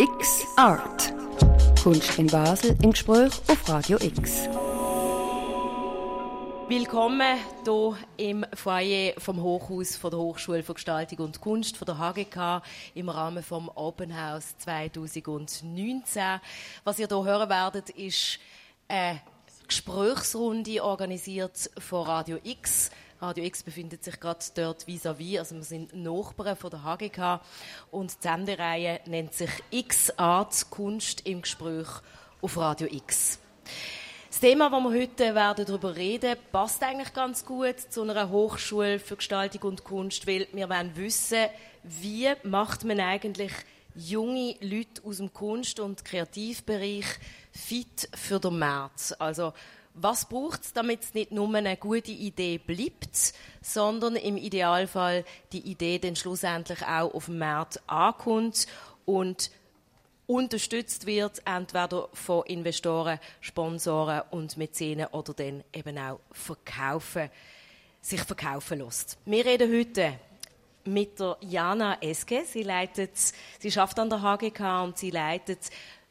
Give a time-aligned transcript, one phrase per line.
[0.00, 1.12] X Art.
[1.82, 4.48] Kunst in Basel im Gespräch auf Radio X.
[6.68, 11.98] Willkommen hier im Foyer vom Hochhaus von der Hochschule für Gestaltung und Kunst von der
[11.98, 12.62] HGK
[12.94, 16.40] im Rahmen vom Open House 2019.
[16.84, 18.38] Was ihr hier hören werdet, ist
[18.88, 19.20] eine
[19.68, 22.90] Gesprächsrunde organisiert von Radio X.
[23.20, 27.42] Radio X befindet sich gerade dort vis-à-vis, -vis, also wir sind Nachbarn von der HGK
[27.90, 31.86] und die Sendereihe nennt sich X Art Kunst im Gespräch
[32.40, 33.38] auf Radio X.
[34.30, 38.98] Das Thema, das wir heute werden darüber reden, passt eigentlich ganz gut zu einer Hochschule
[38.98, 41.44] für Gestaltung und Kunst, weil wir wollen wissen,
[41.82, 43.52] wie macht man eigentlich
[43.94, 47.04] junge Leute aus dem Kunst- und Kreativbereich
[47.52, 49.14] fit für den März.
[49.18, 49.52] Also
[49.94, 55.60] was braucht es, damit es nicht nur eine gute Idee bleibt, sondern im Idealfall die
[55.60, 58.66] Idee dann schlussendlich auch auf dem Markt ankommt
[59.04, 59.50] und
[60.26, 67.30] unterstützt wird, entweder von Investoren, Sponsoren und Mäzenen oder dann eben auch verkaufen,
[68.00, 69.18] sich verkaufen lässt.
[69.24, 70.14] Wir reden heute
[70.84, 72.44] mit der Jana Eske.
[72.46, 73.10] Sie leitet,
[73.58, 75.70] sie schafft an der HGK und sie leitet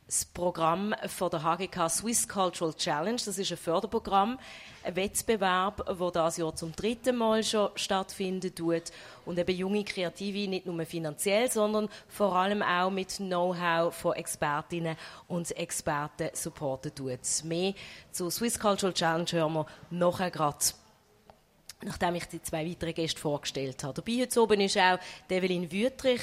[0.09, 3.21] das Programm von der HGK Swiss Cultural Challenge.
[3.23, 4.39] Das ist ein Förderprogramm,
[4.83, 8.85] ein Wettbewerb, wo das Jahr zum dritten Mal schon stattfinden tut
[9.27, 14.97] und eben junge Kreative nicht nur finanziell, sondern vor allem auch mit Know-how von Expertinnen
[15.27, 17.43] und Experten supporten tut.
[17.43, 17.75] Mehr
[18.11, 20.57] zur Swiss Cultural Challenge hören wir nachher gerade
[21.81, 24.01] nachdem ich die zwei weiteren Gäste vorgestellt habe.
[24.01, 24.99] Dabei heute oben ist auch
[25.29, 26.19] Develin Wüttrich.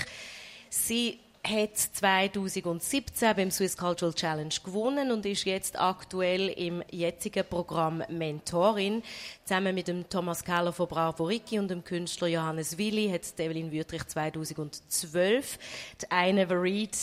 [0.69, 8.02] Sie hat 2017 beim Swiss Cultural Challenge gewonnen und ist jetzt aktuell im jetzigen Programm
[8.08, 9.02] Mentorin.
[9.44, 13.70] Zusammen mit dem Thomas Keller von Bravo Ricky und dem Künstler Johannes Willi hat Evelyn
[13.70, 15.58] Wüttrich 2012
[16.02, 16.97] die eine Read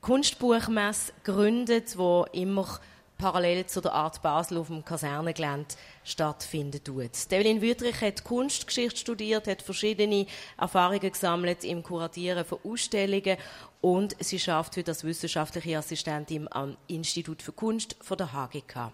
[0.00, 2.80] Kunstbuchmesse gegründet, wo immer
[3.18, 5.74] parallel zu der Art Basel auf dem Kasernengelände
[6.04, 7.10] stattfinden tut.
[7.30, 10.26] Evelyn Wüttrich hat Kunstgeschichte studiert, hat verschiedene
[10.56, 13.36] Erfahrungen gesammelt im Kuratieren von Ausstellungen
[13.80, 18.92] und sie schafft heute als wissenschaftliche Assistentin am Institut für Kunst von der HGK.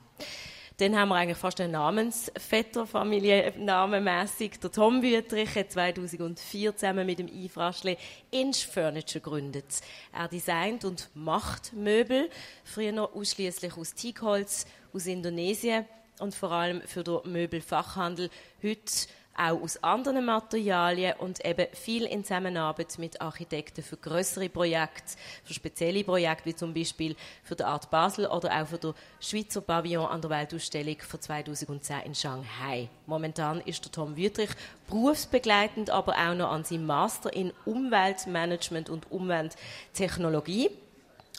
[0.78, 4.58] Dann haben wir eigentlich fast einen Namensvetter, familiennamenmässig.
[4.58, 7.84] Der Tom Wüttrich hat 2004 zusammen mit dem Yves
[8.32, 9.82] Inch Furniture gegründet.
[10.12, 12.28] Er designt und macht Möbel,
[12.64, 15.84] früher noch ausschließlich aus Teakholz aus Indonesien
[16.18, 18.28] und vor allem für den Möbelfachhandel.
[18.60, 19.06] Heute
[19.36, 25.54] auch aus anderen Materialien und eben viel in Zusammenarbeit mit Architekten für größere Projekte, für
[25.54, 30.06] spezielle Projekte, wie zum Beispiel für die Art Basel oder auch für den Schweizer Pavillon
[30.06, 32.88] an der Weltausstellung von 2010 in Shanghai.
[33.06, 34.50] Momentan ist der Tom Wüttrich
[34.88, 40.70] berufsbegleitend, aber auch noch an seinem Master in Umweltmanagement und Umwelttechnologie.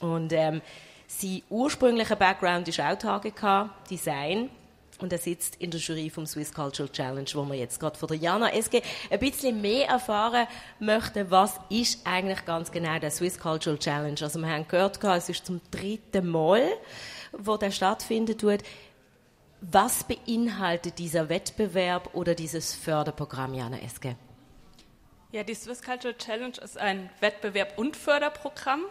[0.01, 0.61] Und ähm,
[1.07, 4.49] sein ursprünglicher Background ist auch HGK, Design
[4.99, 8.07] und er sitzt in der Jury vom Swiss Cultural Challenge, wo wir jetzt gerade von
[8.07, 10.47] der Jana SG ein bisschen mehr erfahren
[10.79, 14.17] möchten, was ist eigentlich ganz genau der Swiss Cultural Challenge.
[14.21, 16.63] Also wir haben gehört, es ist zum dritten Mal,
[17.31, 18.59] wo der stattfindet tut.
[19.61, 24.15] Was beinhaltet dieser Wettbewerb oder dieses Förderprogramm, Jana SG?
[25.31, 28.85] Ja, die Swiss Cultural Challenge ist ein Wettbewerb und Förderprogramm.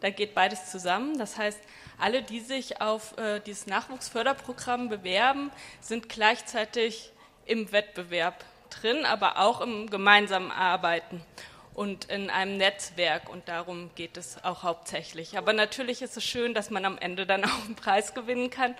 [0.00, 1.18] Da geht beides zusammen.
[1.18, 1.60] Das heißt,
[1.98, 5.50] alle, die sich auf äh, dieses Nachwuchsförderprogramm bewerben,
[5.80, 7.12] sind gleichzeitig
[7.46, 11.22] im Wettbewerb drin, aber auch im gemeinsamen Arbeiten
[11.74, 13.28] und in einem Netzwerk.
[13.28, 15.38] Und darum geht es auch hauptsächlich.
[15.38, 18.74] Aber natürlich ist es schön, dass man am Ende dann auch einen Preis gewinnen kann.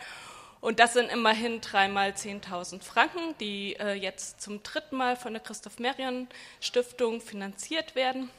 [0.61, 5.43] Und das sind immerhin dreimal 10.000 Franken, die äh, jetzt zum dritten Mal von der
[5.43, 6.29] Christoph Merian
[6.61, 8.31] Stiftung finanziert werden.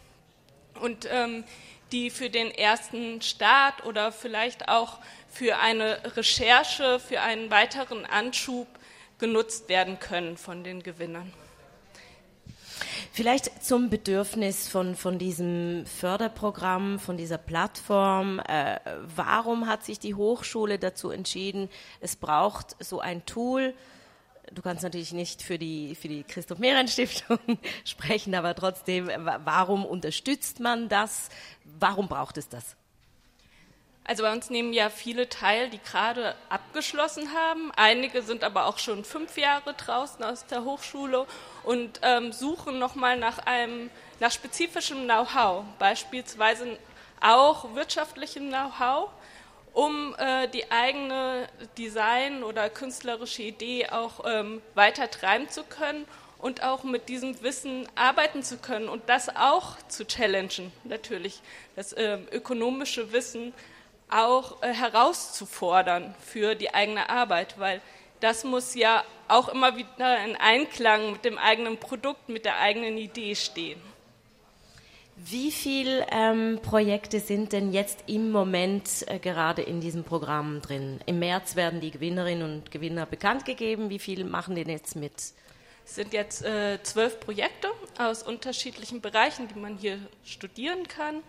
[0.81, 1.45] Und ähm,
[1.91, 8.67] die für den ersten Start oder vielleicht auch für eine Recherche, für einen weiteren Anschub
[9.19, 11.31] genutzt werden können von den Gewinnern.
[13.11, 18.39] Vielleicht zum Bedürfnis von, von diesem Förderprogramm, von dieser Plattform.
[18.39, 18.79] Äh,
[19.15, 21.69] warum hat sich die Hochschule dazu entschieden,
[21.99, 23.73] es braucht so ein Tool,
[24.53, 27.39] du kannst natürlich nicht für die, für die Christoph Mehren Stiftung
[27.85, 29.09] sprechen, aber trotzdem,
[29.45, 31.29] warum unterstützt man das?
[31.79, 32.75] Warum braucht es das?
[34.09, 37.71] Also bei uns nehmen ja viele teil, die gerade abgeschlossen haben.
[37.75, 41.27] Einige sind aber auch schon fünf Jahre draußen aus der Hochschule
[41.63, 46.79] und ähm, suchen nochmal nach einem, nach spezifischem Know-how, beispielsweise
[47.21, 49.11] auch wirtschaftlichem Know-how
[49.79, 51.47] um äh, die eigene
[51.77, 56.05] Design- oder künstlerische Idee auch ähm, weiter treiben zu können
[56.37, 61.39] und auch mit diesem Wissen arbeiten zu können und das auch zu challengen, natürlich,
[61.77, 63.53] das äh, ökonomische Wissen
[64.09, 67.79] auch äh, herauszufordern für die eigene Arbeit, weil
[68.19, 72.97] das muss ja auch immer wieder in Einklang mit dem eigenen Produkt, mit der eigenen
[72.97, 73.79] Idee stehen.
[75.21, 81.01] Wie viele ähm, Projekte sind denn jetzt im Moment äh, gerade in diesem Programm drin?
[81.07, 83.89] Im März werden die Gewinnerinnen und Gewinner bekannt gegeben.
[83.89, 85.11] Wie viele machen denn jetzt mit?
[85.85, 87.67] Es sind jetzt äh, zwölf Projekte
[87.97, 91.21] aus unterschiedlichen Bereichen, die man hier studieren kann.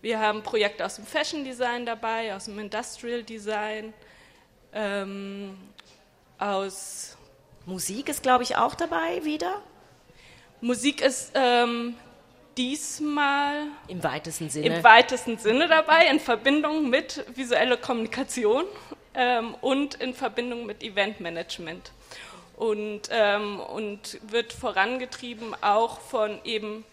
[0.00, 3.92] Wir haben Projekte aus dem Fashion Design dabei, aus dem Industrial Design,
[4.72, 5.58] ähm,
[6.38, 7.18] aus
[7.66, 9.60] Musik ist, glaube ich, auch dabei wieder.
[10.62, 11.94] Musik ist ähm,
[12.56, 18.64] diesmal im weitesten Sinne im weitesten Sinne dabei, in Verbindung mit visueller Kommunikation
[19.14, 21.92] ähm, und in Verbindung mit Eventmanagement.
[22.56, 26.84] Und, ähm, und wird vorangetrieben auch von eben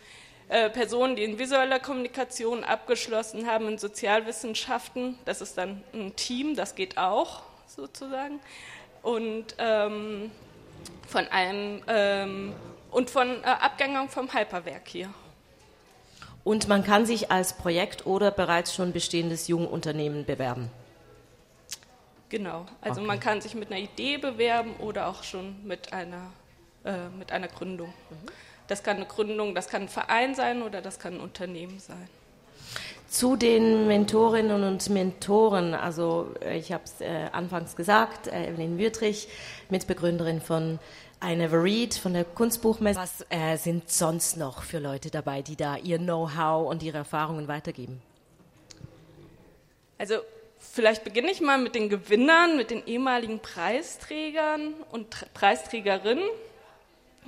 [0.48, 5.20] äh, Personen, die in visueller Kommunikation abgeschlossen haben, in Sozialwissenschaften.
[5.26, 8.40] Das ist dann ein Team, das geht auch sozusagen.
[9.04, 10.32] Und ähm,
[11.08, 12.54] von einem ähm,
[12.90, 15.10] und von äh, Abgängern vom Hyperwerk hier.
[16.50, 20.72] Und man kann sich als Projekt oder bereits schon bestehendes Jungunternehmen bewerben.
[22.30, 23.08] Genau, also okay.
[23.08, 26.32] man kann sich mit einer Idee bewerben oder auch schon mit einer,
[26.86, 27.90] äh, mit einer Gründung.
[27.90, 28.32] Mhm.
[28.66, 32.10] Das kann eine Gründung, das kann ein Verein sein oder das kann ein Unternehmen sein.
[33.08, 38.80] Zu den Mentorinnen und Mentoren, also äh, ich habe es äh, anfangs gesagt, äh, Evelyn
[38.80, 39.28] Wüttrich,
[39.70, 40.80] Mitbegründerin von
[41.24, 43.00] I Never Read von der Kunstbuchmesse.
[43.00, 47.48] Was äh, sind sonst noch für Leute dabei, die da ihr Know-how und ihre Erfahrungen
[47.48, 48.02] weitergeben?
[49.98, 50.16] Also
[50.58, 56.30] vielleicht beginne ich mal mit den Gewinnern, mit den ehemaligen Preisträgern und Preisträgerinnen.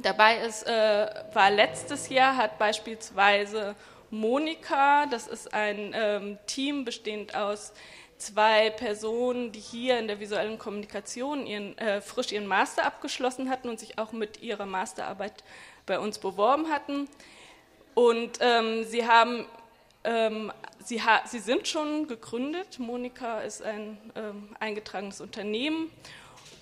[0.02, 3.76] Dabei ist, äh, war letztes Jahr, hat beispielsweise
[4.10, 7.74] Monika, das ist ein ähm, Team bestehend aus
[8.22, 13.70] zwei Personen, die hier in der visuellen Kommunikation ihren, äh, frisch ihren Master abgeschlossen hatten
[13.70, 15.44] und sich auch mit ihrer Masterarbeit
[15.86, 17.10] bei uns beworben hatten.
[17.94, 19.46] Und ähm, sie haben,
[20.04, 20.52] ähm,
[20.84, 22.80] sie, ha sie sind schon gegründet.
[22.80, 25.92] Monika ist ein ähm, eingetragenes Unternehmen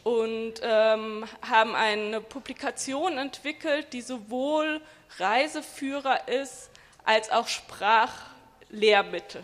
[0.04, 4.82] und ähm, haben eine Publikation entwickelt, die sowohl
[5.18, 6.70] Reiseführer ist
[7.04, 9.44] als auch Sprachlehrmittel.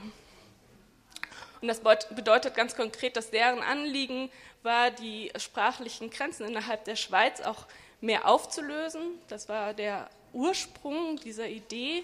[1.61, 4.29] Und das bedeutet ganz konkret, dass deren Anliegen
[4.63, 7.65] war, die sprachlichen Grenzen innerhalb der Schweiz auch
[8.01, 9.19] mehr aufzulösen.
[9.27, 12.03] Das war der Ursprung dieser Idee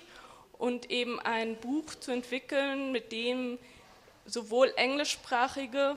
[0.57, 3.59] und eben ein Buch zu entwickeln, mit dem
[4.25, 5.95] sowohl englischsprachige,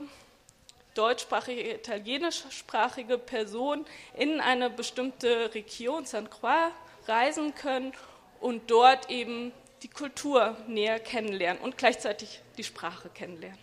[0.95, 3.85] deutschsprachige, italienischsprachige Personen
[4.15, 6.29] in eine bestimmte Region, St.
[6.31, 6.71] Croix,
[7.07, 7.93] reisen können
[8.39, 9.51] und dort eben
[9.85, 13.59] die Kultur näher kennenlernen und gleichzeitig die Sprache kennenlernen.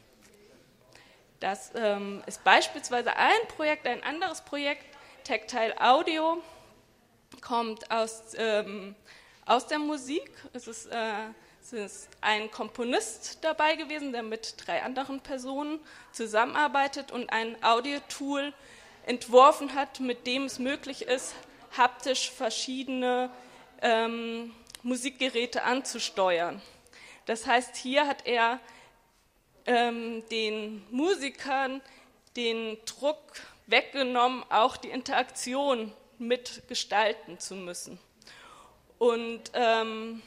[1.41, 4.85] Das ähm, ist beispielsweise ein Projekt, ein anderes Projekt,
[5.25, 6.41] Tactile Audio,
[7.41, 8.95] kommt aus, ähm,
[9.47, 10.31] aus der Musik.
[10.53, 11.13] Es ist, äh,
[11.61, 15.81] es ist ein Komponist dabei gewesen, der mit drei anderen Personen
[16.13, 18.55] zusammenarbeitet und ein Audiotool
[19.07, 21.35] entworfen hat, mit dem es möglich ist,
[21.77, 23.29] haptisch verschiedene
[23.81, 26.61] ähm, Musikgeräte anzusteuern.
[27.26, 28.58] Das heißt, hier hat er
[29.67, 31.81] ähm, den Musikern
[32.36, 33.20] den Druck
[33.67, 37.98] weggenommen, auch die Interaktion mitgestalten zu müssen.
[38.98, 40.22] Und ähm,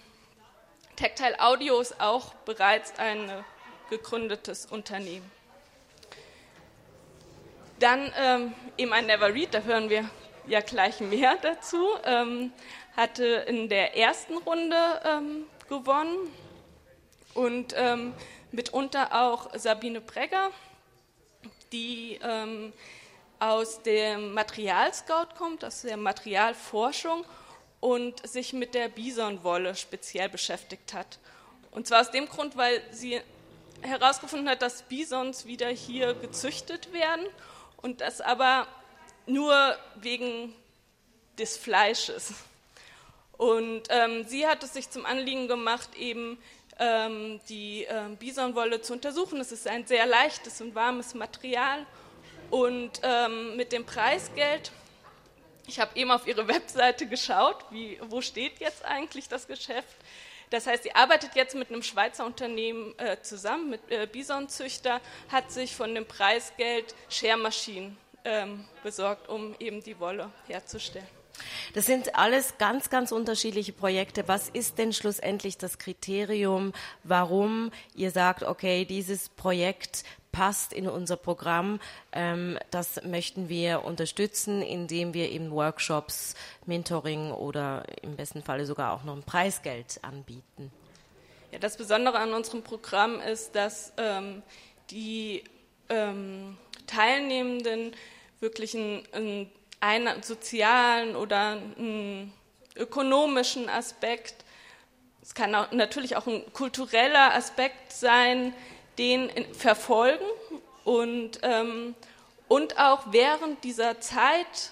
[0.96, 3.30] Tactile Audio ist auch bereits ein
[3.90, 5.30] gegründetes Unternehmen.
[7.80, 10.10] Dann ähm, eben ein Never Read, da hören wir
[10.48, 11.88] ja gleich mehr dazu.
[12.04, 12.52] Ähm,
[12.96, 16.32] hatte in der ersten Runde ähm, gewonnen
[17.34, 18.14] und ähm,
[18.52, 20.52] mitunter auch Sabine Bregger,
[21.72, 22.72] die ähm,
[23.40, 27.26] aus dem Materialscout kommt, aus der Materialforschung
[27.82, 31.20] und sich mit der Bisonwolle speziell beschäftigt hat.
[31.72, 33.20] Und zwar aus dem Grund, weil sie
[33.82, 37.26] herausgefunden hat, dass Bisons wieder hier gezüchtet werden
[37.82, 38.68] und das aber
[39.28, 40.54] nur wegen
[41.38, 42.34] des Fleisches.
[43.38, 46.38] Und ähm, sie hat es sich zum Anliegen gemacht, eben
[46.80, 49.40] ähm, die ähm, Bisonwolle zu untersuchen.
[49.40, 51.86] Es ist ein sehr leichtes und warmes Material.
[52.50, 54.72] Und ähm, mit dem Preisgeld,
[55.68, 59.96] ich habe eben auf ihre Webseite geschaut, wie, wo steht jetzt eigentlich das Geschäft.
[60.52, 65.52] Das heißt, sie arbeitet jetzt mit einem Schweizer Unternehmen äh, zusammen, mit äh, Bisonzüchter, hat
[65.52, 71.08] sich von dem Preisgeld Schermaschinen ähm, besorgt, um eben die Wolle herzustellen.
[71.74, 74.28] Das sind alles ganz, ganz unterschiedliche Projekte.
[74.28, 81.16] Was ist denn schlussendlich das Kriterium, warum ihr sagt, okay, dieses Projekt passt in unser
[81.16, 81.80] Programm,
[82.12, 88.94] ähm, das möchten wir unterstützen, indem wir eben Workshops, Mentoring oder im besten Falle sogar
[88.94, 90.72] auch noch ein Preisgeld anbieten?
[91.52, 94.44] Ja, das Besondere an unserem Programm ist, dass ähm,
[94.90, 95.44] die
[95.88, 97.96] ähm, Teilnehmenden
[98.40, 102.34] wirklich einen, einen sozialen oder einen
[102.76, 104.36] ökonomischen Aspekt.
[105.22, 108.54] Es kann auch, natürlich auch ein kultureller Aspekt sein,
[108.98, 110.26] den verfolgen
[110.84, 111.96] und, ähm,
[112.48, 114.72] und auch während dieser Zeit,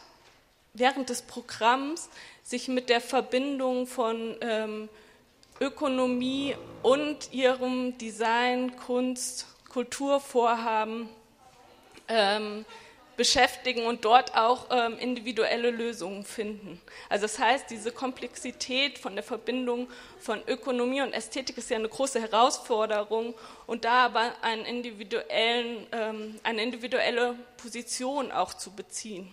[0.73, 2.09] während des Programms,
[2.43, 4.89] sich mit der Verbindung von ähm,
[5.59, 11.09] Ökonomie und ihrem Design, Kunst, Kulturvorhaben
[12.07, 12.65] ähm,
[13.15, 16.81] beschäftigen und dort auch ähm, individuelle Lösungen finden.
[17.09, 19.87] Also das heißt, diese Komplexität von der Verbindung
[20.19, 23.35] von Ökonomie und Ästhetik ist ja eine große Herausforderung
[23.67, 29.29] und da aber einen individuellen, ähm, eine individuelle Position auch zu beziehen,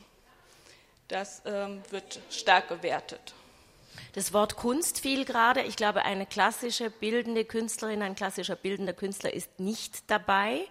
[1.08, 3.34] das ähm, wird stark gewertet.
[4.12, 5.62] Das Wort Kunst fiel gerade.
[5.62, 10.66] Ich glaube, eine klassische bildende Künstlerin, ein klassischer bildender Künstler ist nicht dabei.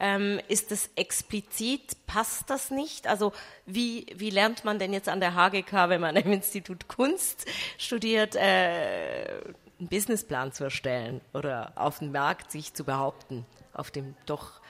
[0.00, 2.06] Ähm, ist das explizit?
[2.06, 3.08] Passt das nicht?
[3.08, 3.32] Also
[3.66, 7.46] wie, wie lernt man denn jetzt an der HGK, wenn man im Institut Kunst
[7.78, 9.40] studiert, äh,
[9.78, 14.60] einen Businessplan zu erstellen oder auf dem Markt sich zu behaupten, auf dem doch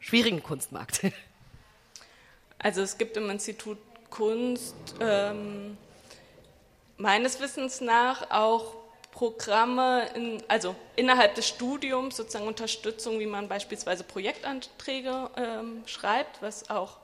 [0.00, 1.00] schwierigen Kunstmarkt?
[2.56, 3.76] Also es gibt im Institut
[4.08, 5.76] Kunst ähm,
[6.96, 8.83] meines Wissens nach auch
[9.14, 16.68] Programme, in, also innerhalb des Studiums sozusagen Unterstützung, wie man beispielsweise Projektanträge ähm, schreibt, was
[16.68, 16.98] auch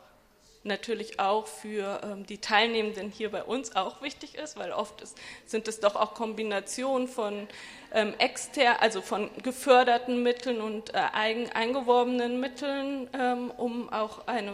[0.65, 5.17] natürlich auch für ähm, die Teilnehmenden hier bei uns auch wichtig ist, weil oft ist,
[5.47, 7.47] sind es doch auch Kombinationen von
[7.95, 14.53] ähm, extern, also von geförderten Mitteln und äh, eigen eingeworbenen Mitteln, ähm, um auch eine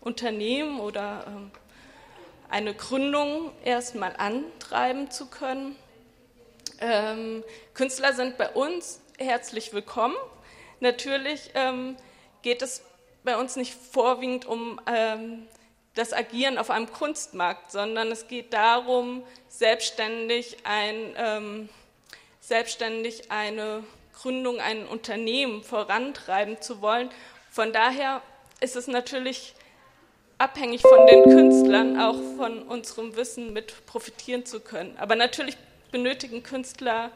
[0.00, 1.52] Unternehmen oder ähm,
[2.50, 5.76] eine Gründung erstmal antreiben zu können.
[6.80, 10.16] Ähm, Künstler sind bei uns herzlich willkommen.
[10.80, 11.96] Natürlich ähm,
[12.42, 12.82] geht es
[13.24, 15.46] bei uns nicht vorwiegend um ähm,
[15.94, 21.68] das Agieren auf einem Kunstmarkt, sondern es geht darum, selbstständig, ein, ähm,
[22.40, 27.10] selbstständig eine Gründung, ein Unternehmen vorantreiben zu wollen.
[27.50, 28.20] Von daher
[28.60, 29.54] ist es natürlich
[30.38, 34.94] abhängig von den Künstlern auch von unserem Wissen mit profitieren zu können.
[34.98, 35.56] Aber natürlich
[35.90, 37.10] benötigen Künstler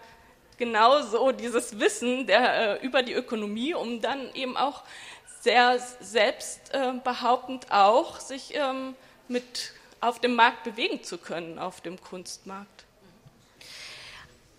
[0.57, 4.83] genauso dieses Wissen der, äh, über die Ökonomie, um dann eben auch
[5.41, 8.95] sehr selbstbehauptend äh, auch sich ähm,
[9.27, 12.85] mit auf dem Markt bewegen zu können, auf dem Kunstmarkt.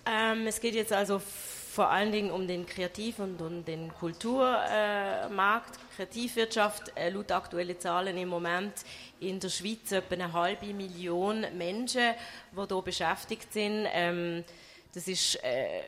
[0.06, 1.22] Ähm, es geht jetzt also
[1.72, 6.92] vor allen Dingen um den Kreativ- und den Kulturmarkt, äh, Kreativwirtschaft.
[6.96, 8.74] Äh, laut aktuellen Zahlen im Moment
[9.22, 12.14] in der Schweiz etwa eine halbe Million Menschen,
[12.52, 13.88] die hier beschäftigt sind.
[13.94, 14.44] Ähm,
[14.94, 15.80] das ist, äh,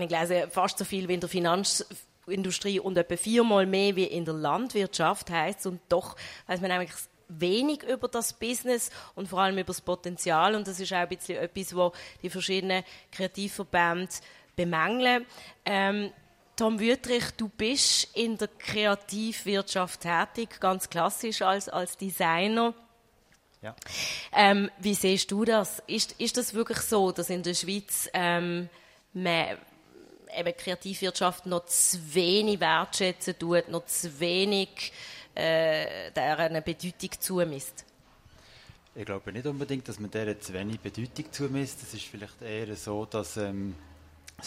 [0.00, 4.24] ich gelesen, fast so viel wie in der Finanzindustrie und etwa viermal mehr wie in
[4.24, 6.14] der Landwirtschaft heißt und doch
[6.46, 6.94] weiß man eigentlich
[7.26, 11.08] wenig über das Business und vor allem über das Potenzial und das ist auch ein
[11.08, 14.12] bisschen etwas, wo die verschiedenen Kreativverbände
[14.60, 15.26] bemängeln.
[15.64, 16.12] Ähm,
[16.56, 22.74] Tom Wüttrich, du bist in der Kreativwirtschaft tätig, ganz klassisch als, als Designer.
[23.62, 23.74] Ja.
[24.34, 25.82] Ähm, wie siehst du das?
[25.86, 28.68] Ist, ist das wirklich so, dass in der Schweiz ähm,
[29.14, 29.56] man
[30.36, 34.92] eben Kreativwirtschaft noch zu wenig wertschätzen tut, noch zu wenig
[35.34, 37.84] äh, der eine Bedeutung zumisst?
[38.94, 41.82] Ich glaube nicht unbedingt, dass man der zu wenig Bedeutung zumisst.
[41.82, 43.74] Es ist vielleicht eher so, dass ähm,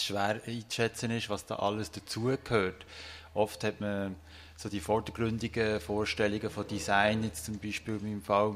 [0.02, 2.86] schwer einzuschätzen ist, was da alles dazugehört.
[3.34, 4.16] Oft hat man
[4.56, 8.56] so die vordergründigen Vorstellungen von Design, jetzt zum Beispiel in meinem Fall,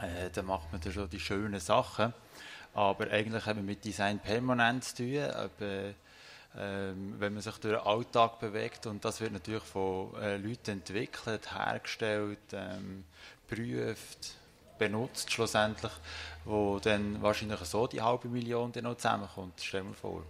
[0.00, 2.12] äh, da macht man da schon die schönen Sachen.
[2.72, 5.24] Aber eigentlich haben wir mit Design permanent zu tun.
[5.24, 10.36] Aber, äh, wenn man sich durch den Alltag bewegt und das wird natürlich von äh,
[10.36, 13.04] Leuten entwickelt, hergestellt, ähm,
[13.48, 14.34] geprüft,
[14.78, 15.92] benutzt schlussendlich,
[16.44, 19.60] wo dann wahrscheinlich so die halbe Million dann noch zusammenkommt.
[19.60, 20.24] Stell mir vor.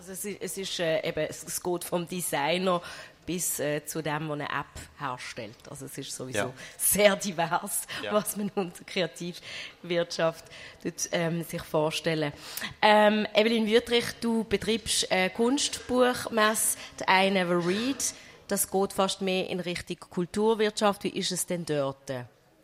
[0.00, 2.80] Also es, es ist äh, eben, es geht vom Designer
[3.26, 5.58] bis äh, zu dem, der eine App herstellt.
[5.68, 6.52] Also es ist sowieso ja.
[6.78, 8.10] sehr divers, ja.
[8.14, 10.46] was man unter Kreativwirtschaft
[10.82, 12.32] tut, ähm, sich vorstellen.
[12.80, 18.02] Ähm, Evelyn Wüttrich, du betreibst äh, Kunstbuchmesse, I Never Read.
[18.48, 21.04] Das geht fast mehr in Richtung Kulturwirtschaft.
[21.04, 22.10] Wie ist es denn dort?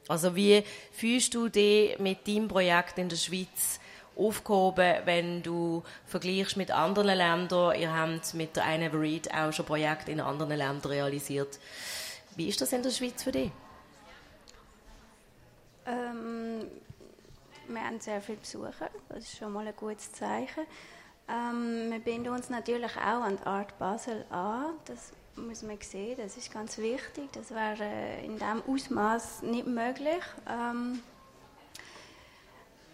[0.09, 3.79] Also wie fühlst du dich mit deinem Projekt in der Schweiz
[4.17, 7.79] aufgehoben, wenn du vergleichst mit anderen Ländern?
[7.79, 11.59] Ihr habt mit der Never Read auch schon Projekte in anderen Ländern realisiert.
[12.37, 13.51] Wie ist das in der Schweiz für dich?
[15.87, 16.67] Ähm,
[17.69, 20.65] wir haben sehr viele Besucher, das ist schon mal ein gutes Zeichen.
[21.29, 26.17] Ähm, wir binden uns natürlich auch an die Art Basel an, das muss man sehen,
[26.19, 30.23] das ist ganz wichtig, das wäre in diesem Ausmaß nicht möglich.
[30.49, 31.01] Ähm,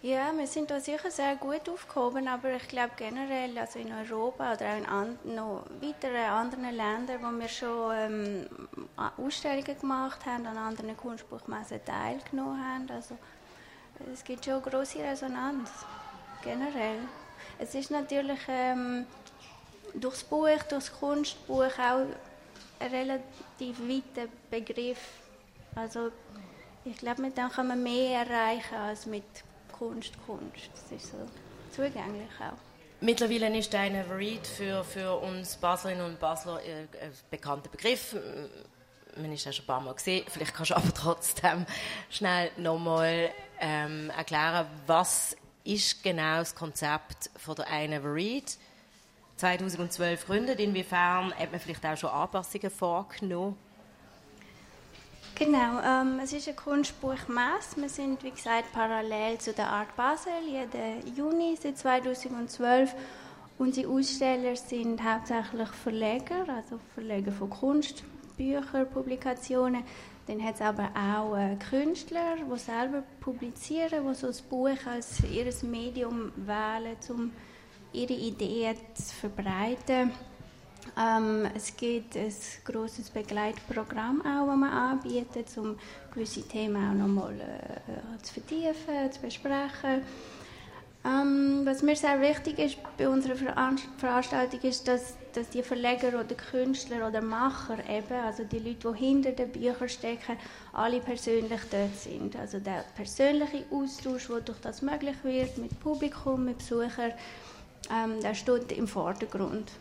[0.03, 4.53] ja, wir sind da sicher sehr gut aufgehoben, aber ich glaube generell, also in Europa
[4.53, 8.47] oder auch in an, noch weiteren anderen Ländern, wo wir schon ähm,
[9.17, 13.17] Ausstellungen gemacht haben, an anderen Kunstbuchmessen teilgenommen haben, also
[14.11, 15.69] es gibt schon große Resonanz,
[16.43, 16.99] generell.
[17.57, 19.05] Es ist natürlich ähm,
[19.93, 22.07] durchs Buch, durchs Kunstbuch auch
[22.81, 24.99] ein relativ weiter Begriff.
[25.75, 26.11] Also
[26.83, 29.23] ich glaube, mit dem kann man mehr erreichen als mit
[29.83, 30.69] Kunst, Kunst.
[30.71, 31.17] Das ist so
[31.71, 32.57] zugänglich auch.
[33.01, 36.87] Mittlerweile ist deine Read für, für uns Baslerinnen und Basler ein
[37.29, 38.15] bekannter Begriff.
[39.17, 40.25] Man ist ja schon ein paar Mal gesehen.
[40.29, 41.65] Vielleicht kannst du aber trotzdem
[42.09, 45.35] schnell nochmal ähm, erklären, was
[45.65, 48.57] ist genau das Konzept von der I Never Read?
[49.35, 50.61] 2012 gegründet.
[50.61, 53.57] Inwiefern hat man vielleicht auch schon Anpassungen vorgenommen?
[55.35, 57.77] Genau, ähm, es ist ein Kunstbuchmesse.
[57.77, 62.93] Wir sind, wie gesagt, parallel zu der Art Basel, jeden Juni seit 2012.
[63.57, 68.03] Unsere Aussteller sind hauptsächlich Verleger, also Verleger von Kunst,
[68.37, 69.83] Bücher, Publikationen.
[70.27, 75.19] Dann hat es aber auch äh, Künstler, die selber publizieren, die so das Buch als
[75.23, 77.31] ihr Medium wählen, um
[77.91, 80.11] ihre Ideen zu verbreiten.
[80.97, 82.33] Ähm, es gibt ein
[82.65, 85.77] großes Begleitprogramm auch, das man anbietet, um
[86.13, 90.01] gewisse Themen auch nochmal äh, zu vertiefen, zu besprechen.
[91.05, 93.35] Ähm, was mir sehr wichtig ist bei unserer
[93.97, 98.97] Veranstaltung ist, dass, dass die Verleger oder Künstler oder Macher eben, also die Leute, die
[98.97, 100.37] hinter den Büchern stecken,
[100.71, 102.37] alle persönlich dort sind.
[102.37, 107.11] Also der persönliche Austausch, der durch das möglich wird, mit Publikum, mit Besuchern,
[107.91, 109.73] ähm, der steht im Vordergrund.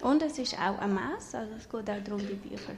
[0.00, 2.72] Und es ist auch ein Messe, also es geht auch darum, die Bücher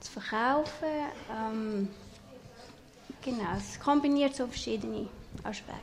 [0.00, 0.88] zu verkaufen.
[1.30, 1.88] Ähm,
[3.22, 5.08] genau, es kombiniert so verschiedene
[5.42, 5.80] Aspekte.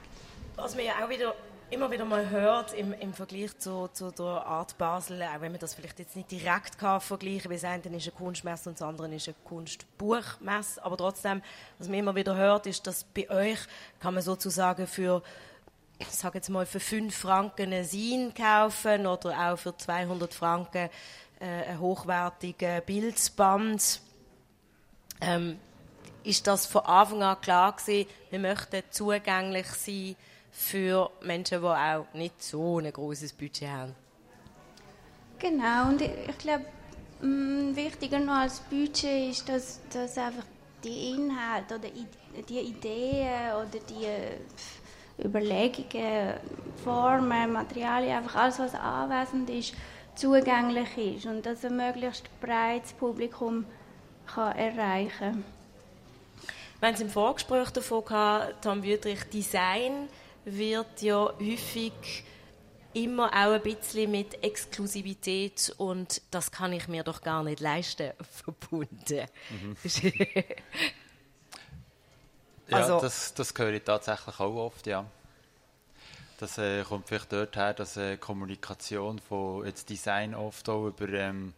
[0.55, 1.35] Was man ja auch wieder
[1.69, 5.59] immer wieder mal hört im, im Vergleich zu, zu der Art Basel, auch wenn man
[5.59, 8.79] das vielleicht jetzt nicht direkt kann vergleichen kann, weil das eine ist eine Kunstmesse und
[8.79, 11.41] das andere ist eine Kunstbuchmesse, aber trotzdem,
[11.77, 13.59] was man immer wieder hört, ist, dass bei euch
[13.99, 15.21] kann man sozusagen für
[15.99, 20.89] ich sage jetzt mal, für 5 Franken ein Sein kaufen oder auch für 200 Franken
[21.39, 24.01] äh, ein hochwertiges Bildband.
[25.21, 25.59] Ähm,
[26.23, 30.15] ist das von Anfang an klar gewesen, wir möchten zugänglich sein
[30.51, 33.95] für Menschen, die auch nicht so ein großes Budget haben?
[35.39, 36.65] Genau, und ich, ich glaube,
[37.21, 40.43] mm, wichtiger noch als Budget ist, dass, dass einfach
[40.83, 41.89] die Inhalte oder
[42.47, 44.07] die Ideen oder die
[45.23, 46.33] Überlegungen,
[46.83, 49.73] Formen, Materialien, einfach alles, was anwesend ist,
[50.15, 53.65] zugänglich ist und dass ein möglichst breites Publikum
[54.25, 55.43] kann erreichen kann.
[56.79, 60.07] Wenn es im Vorgespräch davon gehabt, Tom Wüttrich, Design
[60.45, 62.23] wird ja häufig
[62.93, 68.11] immer auch ein bisschen mit Exklusivität und das kann ich mir doch gar nicht leisten
[68.31, 69.25] verbunden.
[69.49, 69.75] Mhm.
[72.69, 75.05] Ja, also, das, das höre ich tatsächlich auch oft, ja.
[76.39, 81.09] Das äh, kommt vielleicht dort her, dass äh, Kommunikation von jetzt Design oft auch über
[81.09, 81.53] ähm,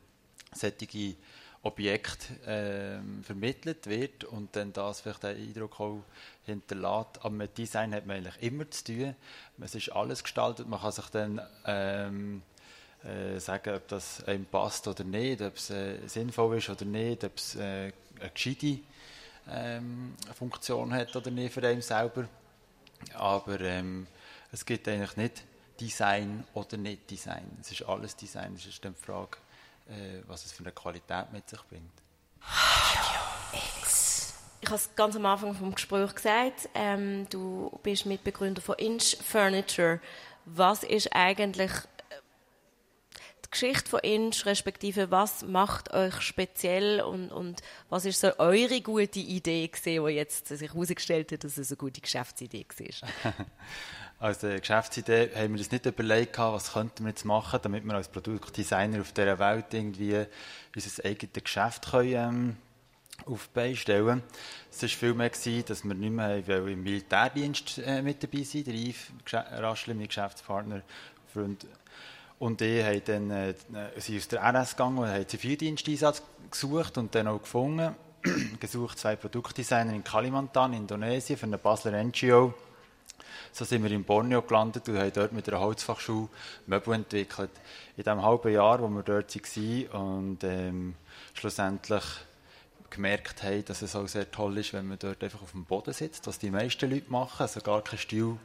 [0.53, 1.15] solche
[1.61, 6.03] Objekte ähm, vermittelt wird und dann das vielleicht den Eindruck auch
[6.45, 7.19] hinterlässt.
[7.19, 9.15] Aber mit Design hat man eigentlich immer zu tun.
[9.59, 10.69] Es ist alles gestaltet.
[10.69, 12.41] Man kann sich dann ähm,
[13.03, 17.25] äh, sagen, ob das einem passt oder nicht, ob es äh, sinnvoll ist oder nicht,
[17.25, 18.79] ob es äh, eine gescheite
[19.51, 22.27] ähm, Funktion hat oder nicht für einen selber.
[23.13, 24.07] Aber ähm,
[24.51, 25.43] es gibt eigentlich nicht
[25.79, 27.57] Design oder nicht Design.
[27.61, 28.55] Es ist alles Design.
[28.55, 29.37] Es ist dann die Frage,
[29.87, 31.91] äh, was es für eine Qualität mit sich bringt.
[34.61, 36.69] Ich habe es ganz am Anfang vom Gespräch gesagt.
[36.73, 39.99] Ähm, du bist Mitbegründer von Inch Furniture.
[40.45, 41.71] Was ist eigentlich
[43.49, 48.81] die Geschichte von Inch, respektive was macht euch speziell und, und was ist so eure
[48.81, 53.35] gute Idee gewesen, die jetzt sich herausgestellt hat, dass es eine gute Geschäftsidee war?
[54.19, 58.09] Als Geschäftsidee haben wir uns nicht überlegt, was könnten wir jetzt machen, damit wir als
[58.09, 60.25] Produktdesigner auf dieser Welt irgendwie
[60.75, 62.57] unser eigenes Geschäft können, ähm,
[63.25, 63.71] auf die.
[63.71, 68.67] Es war vielmehr, dass wir nicht mehr im Militärdienst äh, mit dabei sind.
[68.67, 70.81] Der Yves Raschli, mein Geschäftspartner,
[71.33, 71.65] Freund
[72.39, 73.53] und ich haben dann, äh,
[73.97, 77.95] sind aus der RS gegangen und haben Zivildiensteinsatz gesucht und dann auch gefunden.
[78.59, 82.53] gesucht zwei Produktdesigner in Kalimantan, Indonesien, für eine Basler NGO.
[83.51, 86.29] So sind wir in Borneo gelandet und haben dort mit einer Holzfachschule
[86.67, 87.51] Möbel entwickelt.
[87.97, 90.95] In dem halben Jahr, wo wir dort waren und ähm,
[91.33, 92.03] schlussendlich
[92.89, 95.93] gemerkt haben, dass es auch sehr toll ist, wenn man dort einfach auf dem Boden
[95.93, 98.37] sitzt, was die meisten Leute machen, also gar kein Stil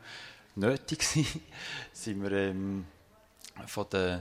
[0.55, 1.25] nötig war,
[1.93, 2.87] sind wir ähm,
[3.67, 4.21] von den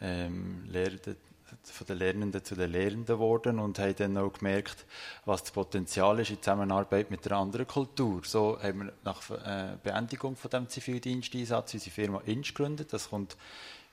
[0.00, 1.16] ähm, Lehrenden
[1.62, 4.84] von den Lernenden zu den Lehrenden geworden und haben dann auch gemerkt,
[5.24, 8.22] was das Potenzial ist in Zusammenarbeit mit einer anderen Kultur.
[8.24, 12.92] So haben wir nach äh, Beendigung von dem Zivildiensteinsatz unsere Firma Inch gegründet.
[12.92, 13.36] Das kommt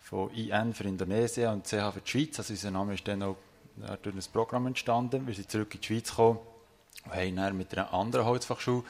[0.02, 2.40] von IN für Indonesien und CH für die Schweiz.
[2.40, 3.38] Also unser Name ist dann auch
[4.02, 5.28] durch ein Programm entstanden.
[5.28, 6.40] Wir sind zurück in die Schweiz gekommen
[7.06, 8.84] und haben dann mit einer anderen Holzfachschule,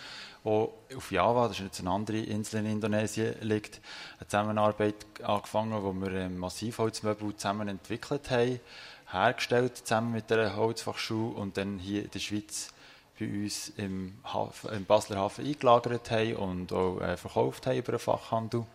[0.44, 3.80] die auf Java, das ist jetzt eine andere Insel in Indonesien, liegt,
[4.20, 8.60] eine Zusammenarbeit angefangen, wo wir Massivholzmöbel zusammen entwickelt haben,
[9.12, 12.74] hergestellt zusammen mit der Holzfachschule und dann hier in der Schweiz
[13.20, 17.92] bei uns im, Hafen, im Basler Hafen eingelagert haben und auch äh, verkauft haben über
[17.92, 18.66] den Fachhandel.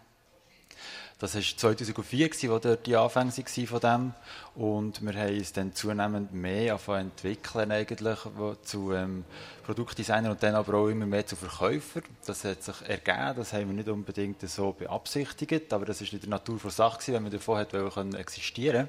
[1.19, 4.15] Das war 2004, wo dort die Anfänge waren von dem.
[4.55, 8.19] Und wir haben uns dann zunehmend mehr entwickeln eigentlich,
[8.63, 9.25] zu ähm,
[9.65, 12.03] Produktdesigner und dann aber auch immer mehr zu Verkäufern.
[12.27, 16.21] Das hat sich ergeben, das haben wir nicht unbedingt so beabsichtigt, aber das ist in
[16.21, 18.89] der Natur der Sache wenn man davon hat wollen, existieren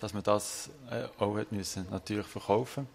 [0.00, 2.86] dass man das äh, auch hat müssen, natürlich verkaufen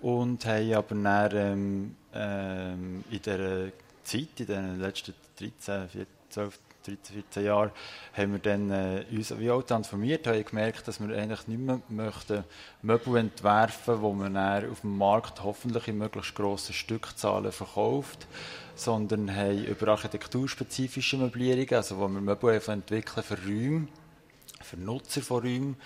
[0.00, 3.66] und haben aber dann ähm, ähm, in dieser
[4.04, 7.70] Zeit, in den letzten 13, 14, 12, 13, 14 Jahren,
[8.14, 11.80] haben wir dann äh, uns wie auch transformiert, haben gemerkt, dass wir eigentlich nicht mehr
[11.88, 12.44] möchten
[12.82, 18.26] Möbel entwerfen, wo man dann auf dem Markt hoffentlich in möglichst grossen Stückzahlen verkauft,
[18.74, 23.88] sondern haben über architekturspezifische Möblierungen, also wo wir Möbel entwickeln für Räume,
[24.62, 25.76] für Nutzer von Räumen,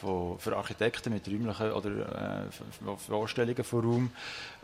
[0.00, 4.10] von, für Architekten mit räumlichen oder äh, Vorstellungen von Raum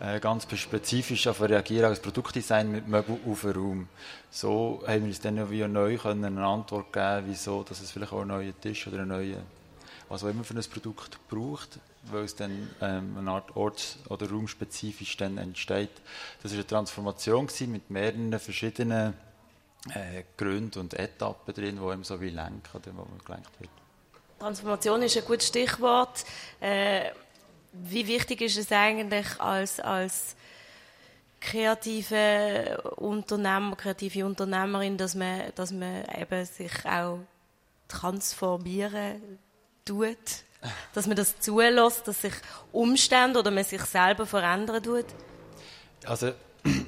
[0.00, 3.88] äh, ganz spezifisch auf reagieren als Produktdesign mit Möbel auf einen Raum.
[4.30, 8.12] So haben wir uns dann wie neu können eine Antwort geben, wieso, dass es vielleicht
[8.12, 9.42] auch einen neuen Tisch oder einen neuen,
[10.08, 11.78] was auch immer für ein Produkt braucht,
[12.10, 15.90] weil es dann ähm, eine Art orts- oder raumspezifisch dann entsteht.
[16.42, 19.14] Das war eine Transformation mit mehreren verschiedenen
[19.90, 23.70] äh, Gründen und Etappen drin, wo eben so wie lenken oder wo man gelenkt wird.
[24.44, 26.22] Transformation ist ein gutes Stichwort.
[26.60, 27.12] Äh,
[27.72, 30.36] wie wichtig ist es eigentlich als, als
[31.40, 37.20] kreative Unternehmer, kreative Unternehmerin, dass man, dass man eben sich auch
[37.88, 39.38] transformieren
[39.86, 40.18] tut?
[40.92, 42.34] Dass man das zulässt, dass sich
[42.70, 45.06] Umstände oder man sich selber verändern tut?
[46.04, 46.32] Also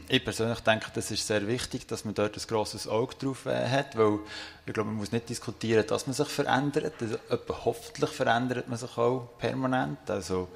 [0.08, 3.68] ich persönlich denke, das ist sehr wichtig, dass man dort ein grosses Auge drauf äh,
[3.68, 4.20] hat, weil
[4.66, 6.94] ich glaube, man muss nicht diskutieren, dass man sich verändert.
[7.00, 7.18] Also,
[7.64, 10.08] hoffentlich verändert man sich auch permanent.
[10.08, 10.48] Also,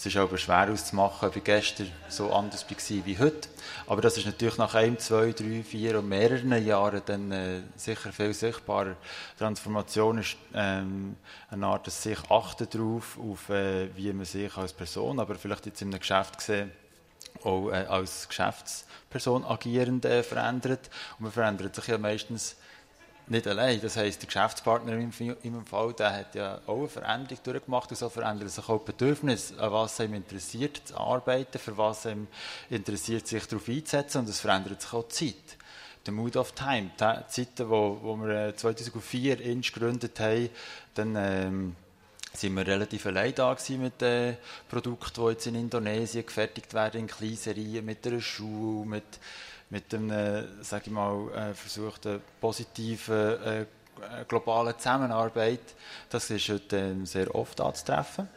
[0.00, 3.48] es ist aber schwer auszumachen, ob ich gestern so anders war wie heute.
[3.86, 8.10] Aber das ist natürlich nach einem, zwei, drei, vier und mehreren Jahren dann äh, sicher
[8.10, 8.96] viel sichtbarer.
[9.38, 11.16] Transformation ist ähm,
[11.50, 15.66] eine Art, dass sich achten darauf, auf äh, wie man sich als Person, aber vielleicht
[15.66, 16.72] jetzt in einem Geschäft gesehen,
[17.42, 20.90] auch äh, als Geschäftsperson agierend äh, verändert.
[21.18, 22.56] Und man verändert sich ja meistens
[23.30, 23.80] nicht allein.
[23.80, 25.12] Das heisst, der Geschäftspartner im,
[25.42, 28.92] im Fall, der hat ja auch eine Veränderung durchgemacht und so verändern sich auch die
[28.92, 32.26] Bedürfnisse, an was ihm interessiert zu arbeiten, für was ihm
[32.68, 35.56] interessiert, sich darauf einzusetzen und es verändert sich auch die Zeit.
[36.06, 40.48] Der Mood of Time, die Zeiten, wo, wo wir 2004 äh, Inch gegründet haben,
[40.94, 41.76] dann ähm,
[42.32, 44.36] sind wir relativ allein da mit den
[44.68, 49.04] Produkten, die jetzt in Indonesien gefertigt werden, in Kleinserien, mit einer Schule, mit,
[49.70, 53.66] mit einem, sage ich mal, äh, versuchten positiven, äh,
[54.28, 55.74] globalen Zusammenarbeit.
[56.08, 58.28] Das ist heute sehr oft anzutreffen.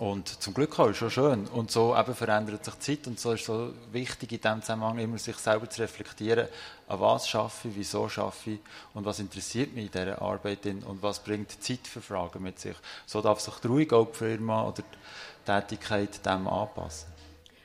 [0.00, 1.46] Und zum Glück auch, ist schon schön.
[1.48, 4.62] Und so eben verändert sich die Zeit und so ist es so wichtig in diesem
[4.62, 6.48] Zusammenhang immer sich selber zu reflektieren,
[6.88, 8.60] an was schaffe ich, wieso schaffe ich
[8.94, 12.76] und was interessiert mich in dieser Arbeit und was bringt Zeit für Fragen mit sich.
[13.04, 17.10] So darf sich ruhig auch die Firma oder die Tätigkeit dem anpassen.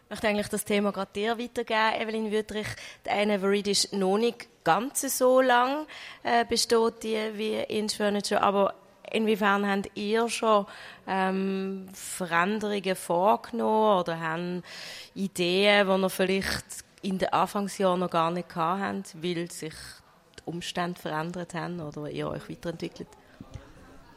[0.04, 2.68] Ich möchte eigentlich das Thema gerade dir weitergeben, Evelyn Wüttrich.
[3.06, 5.88] Die Verid ist noch nicht ganz so lang
[6.24, 8.74] äh, besteht die wie Inch Furniture, aber
[9.12, 10.66] Inwiefern habt ihr schon
[11.08, 14.64] ähm, Veränderungen vorgenommen oder haben
[15.14, 16.66] Ideen, die ihr vielleicht
[17.02, 19.74] in den Anfangsjahren noch gar nicht habt, weil sich
[20.40, 23.08] die Umstände verändert haben oder ihr euch weiterentwickelt?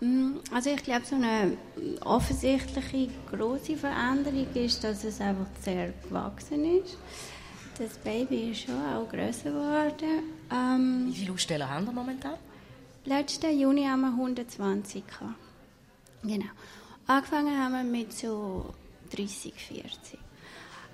[0.00, 1.56] Mm, also ich glaube, so eine
[2.04, 6.96] offensichtliche große Veränderung ist, dass es einfach sehr gewachsen ist.
[7.78, 10.22] Das Baby ist schon auch größer geworden.
[10.50, 12.34] Ähm, Wie viele Aussteller haben wir momentan?
[13.08, 15.34] Letzten Juni haben wir 120 gehabt.
[16.22, 16.50] Genau.
[17.06, 18.74] Angefangen haben wir mit so
[19.16, 20.18] 30, 40.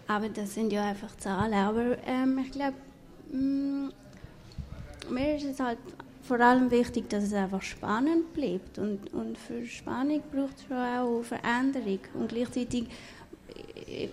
[0.07, 1.55] Aber das sind ja einfach Zahlen.
[1.55, 2.77] Aber ähm, ich glaube,
[3.33, 3.89] mm,
[5.11, 5.79] mir ist es halt
[6.23, 8.79] vor allem wichtig, dass es einfach spannend bleibt.
[8.79, 11.99] Und, und für Spannung braucht es auch Veränderung.
[12.15, 12.91] Und gleichzeitig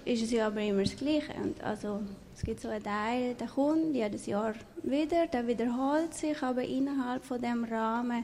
[0.05, 1.33] ist es ja aber immer das Gleiche.
[1.35, 1.99] Und also,
[2.41, 7.23] es gibt so einen Teil, der kommt jedes Jahr wieder, der wiederholt sich, aber innerhalb
[7.23, 8.23] von dem Rahmen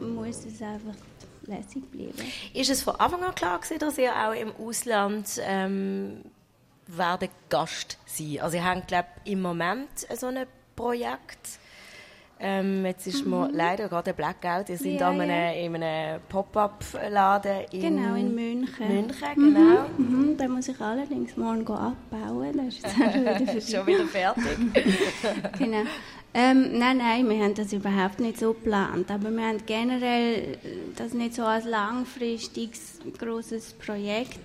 [0.00, 0.96] muss es einfach
[1.42, 2.12] lässig bleiben.
[2.52, 6.22] Ist es von Anfang an klar gewesen, dass ihr auch im Ausland ähm,
[6.88, 8.40] werden Gast sein?
[8.40, 11.60] Also ihr habt, glaube im Moment so ein Projekt
[12.38, 13.30] ähm, jetzt ist mhm.
[13.30, 14.68] mir leider gerade ein Blackout.
[14.68, 18.88] Wir sind ja, an einem, in einem Pop-up-Laden in, genau, in München.
[18.88, 19.54] München mhm.
[19.54, 19.84] genau.
[19.96, 20.30] Mhm.
[20.30, 20.36] Mhm.
[20.36, 22.56] Da muss ich allerdings morgen abbauen.
[22.56, 24.44] Das ist jetzt schon wieder fertig.
[25.58, 25.84] genau.
[26.34, 29.10] Ähm, nein, nein, wir haben das überhaupt nicht so geplant.
[29.10, 30.58] Aber wir haben generell
[30.94, 34.40] das nicht so als langfristiges, großes Projekt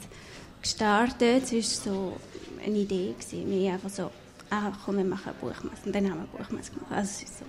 [0.62, 1.52] gestartet.
[1.52, 2.18] Es war so
[2.66, 3.16] eine Idee.
[3.20, 3.52] Gewesen.
[3.52, 4.12] Wir einfach so,
[4.50, 5.88] ah, komm, wir machen eine Buchmesse.
[5.88, 6.92] Und dann haben wir eine Buchmesse gemacht.
[6.92, 7.44] Also, so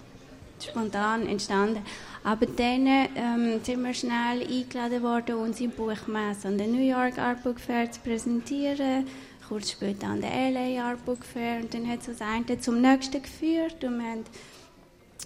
[0.65, 1.83] spontan entstanden.
[2.25, 7.43] Aber dann ähm, sind wir schnell eingeladen worden, unsere Buchmesse an der New York Art
[7.43, 9.07] Book Fair zu präsentieren.
[9.49, 11.61] Kurz später an der LA Art Book Fair.
[11.61, 13.83] Und dann hat es das eine zum nächsten geführt.
[13.83, 14.25] Und haben,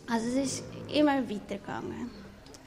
[0.08, 2.10] also es ist immer weitergegangen.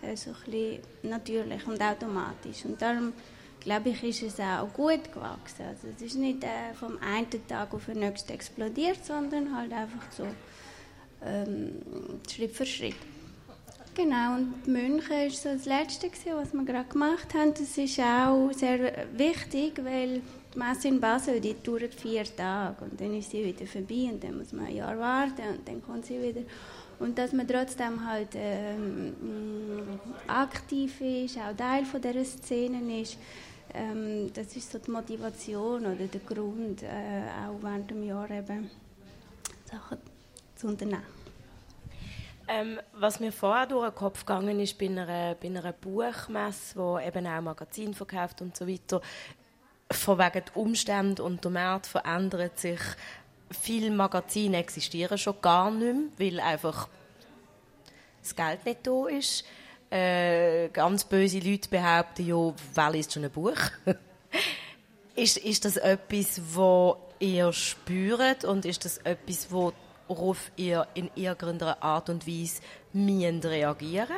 [0.01, 2.65] Also ein bisschen natürlich und automatisch.
[2.65, 3.13] Und darum
[3.60, 5.65] glaube ich, ist es auch gut gewachsen.
[5.67, 10.12] Also es ist nicht äh, vom einen Tag auf den nächsten explodiert, sondern halt einfach
[10.12, 10.25] so
[11.25, 11.71] ähm,
[12.29, 12.95] Schritt für Schritt.
[13.95, 17.53] Genau, und München war so das Letzte, was wir gerade gemacht haben.
[17.53, 18.79] Das ist auch sehr
[19.13, 20.21] wichtig, weil
[20.53, 24.23] die Messe in Basel die dauert vier Tage und dann ist sie wieder vorbei und
[24.23, 26.41] dann muss man ein Jahr warten und dann kommt sie wieder.
[26.99, 29.13] Und dass man trotzdem halt ähm,
[30.27, 33.17] aktiv ist, auch Teil von dieser Szene ist,
[33.73, 36.88] ähm, das ist so die Motivation oder der Grund, äh,
[37.47, 38.69] auch während dem Jahr eben
[39.65, 39.97] Sachen
[40.60, 41.04] zu unternehmen.
[42.48, 47.00] Ähm, was mir vorher durch den Kopf gegangen ist, bei einer, bei einer Buchmesse, wo
[47.00, 49.02] eben auch Magazin verkauft und so weiter,
[49.91, 52.80] von wegen der Umstände und der Markt verändert sich.
[53.52, 56.89] Viele Magazine existieren schon gar nicht mehr, weil einfach
[58.22, 59.45] das Geld nicht da ist.
[59.91, 63.58] Äh, ganz böse Leute behaupten, ja, wer liest schon ein Buch?
[65.15, 69.74] ist, ist das etwas, wo ihr spürt und ist das etwas, wo
[70.10, 74.17] worauf ihr in irgendeiner Art und Weise müsst reagieren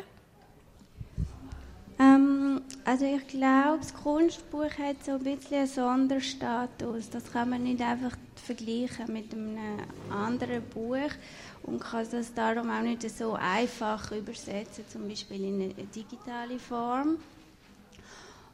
[1.99, 7.11] ähm, also ich glaube, das Kunstbuch hat so ein bisschen einen Sonderstatus.
[7.11, 9.57] Das kann man nicht einfach vergleichen mit einem
[10.09, 11.11] anderen Buch
[11.61, 17.17] und kann das darum auch nicht so einfach übersetzen, zum Beispiel in eine digitale Form.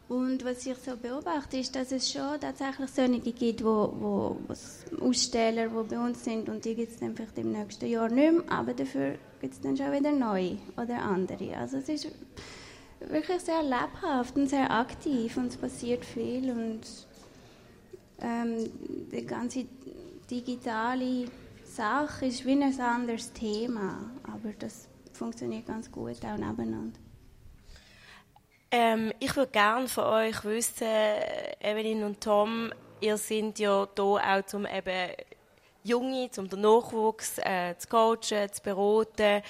[0.09, 5.05] Und was ich so beobachte, ist, dass es schon tatsächlich solche gibt, wo, wo, wo
[5.05, 8.31] Aussteller, die bei uns sind und die gibt es dann vielleicht im nächsten Jahr nicht
[8.31, 11.57] mehr, aber dafür gibt es dann schon wieder neue oder andere.
[11.57, 12.07] Also es ist
[13.01, 16.81] wirklich sehr lebhaft und sehr aktiv und es passiert viel und
[18.19, 18.69] ähm,
[19.11, 19.65] die ganze
[20.31, 21.25] digitale
[21.65, 27.06] Sache ist wie ein anderes Thema, aber das funktioniert ganz gut auch nebeneinander.
[28.69, 30.87] Ähm, ich würde gerne von euch wissen,
[31.61, 35.11] Evelyn und Tom, ihr seid ja hier auch zum eben
[35.83, 39.41] Junge, zum den Nachwuchs äh, zu coachen, zu beraten.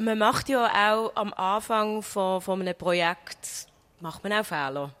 [0.00, 3.66] Man macht ja auch am Anfang von, von einem Projekt
[4.00, 4.94] macht man auch Fehler.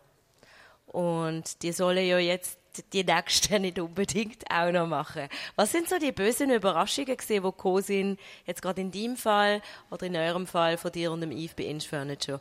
[0.86, 2.58] Und die sollen ja jetzt
[2.92, 5.28] die nächsten nicht unbedingt auch noch machen.
[5.56, 9.62] Was sind so die bösen Überraschungen gewesen, die gekommen sind, jetzt gerade in deinem Fall
[9.90, 12.40] oder in eurem Fall von dir und dem Yves bei Inch Furniture?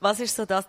[0.00, 0.66] Was ist so das,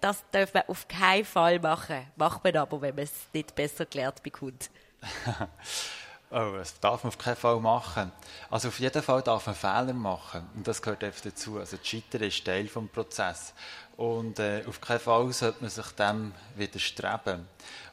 [0.00, 2.06] das darf man auf keinen Fall machen.
[2.16, 4.70] Macht man aber, wenn man es nicht besser gelernt bekommt.
[6.30, 8.10] oh, das darf man auf keinen Fall machen.
[8.50, 10.48] Also auf jeden Fall darf man Fehler machen.
[10.54, 11.58] Und das gehört einfach dazu.
[11.58, 13.54] Also das Scheitern ist Teil des Prozesses.
[13.96, 17.46] Und äh, auf keinen Fall sollte man sich dem widerstreben.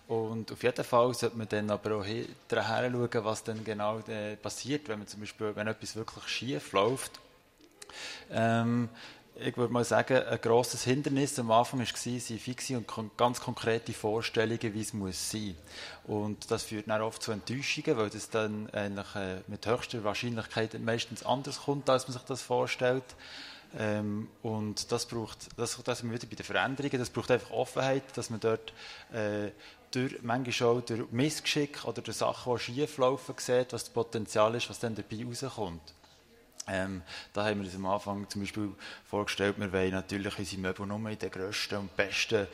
[0.07, 2.05] Und auf jeden Fall sollte man dann aber auch
[2.47, 6.71] daher schauen, was dann genau äh, passiert, wenn man zum Beispiel, wenn etwas wirklich schief
[6.71, 7.19] läuft.
[8.31, 8.89] Ähm,
[9.39, 13.93] ich würde mal sagen, ein grosses Hindernis am Anfang war, sind fixe und ganz konkrete
[13.93, 15.55] Vorstellungen, wie es muss sein
[16.05, 20.79] Und das führt dann oft zu Enttäuschungen, weil das dann eigentlich äh, mit höchster Wahrscheinlichkeit
[20.79, 23.03] meistens anders kommt, als man sich das vorstellt.
[23.77, 27.51] Ähm, und das braucht, das, das sind wir wieder bei den Veränderungen, das braucht einfach
[27.51, 28.73] Offenheit, dass man dort
[29.11, 29.51] äh,
[29.91, 34.55] durch, manchmal auch durch Missgeschick oder durch Sachen, die schief laufen, sieht, was das Potenzial
[34.55, 35.93] ist, was dann dabei rauskommt.
[36.69, 37.01] Ähm,
[37.33, 38.71] da haben wir uns am Anfang zum Beispiel
[39.05, 42.47] vorgestellt, wir wollen natürlich unsere Möbel nur in den grössten und besten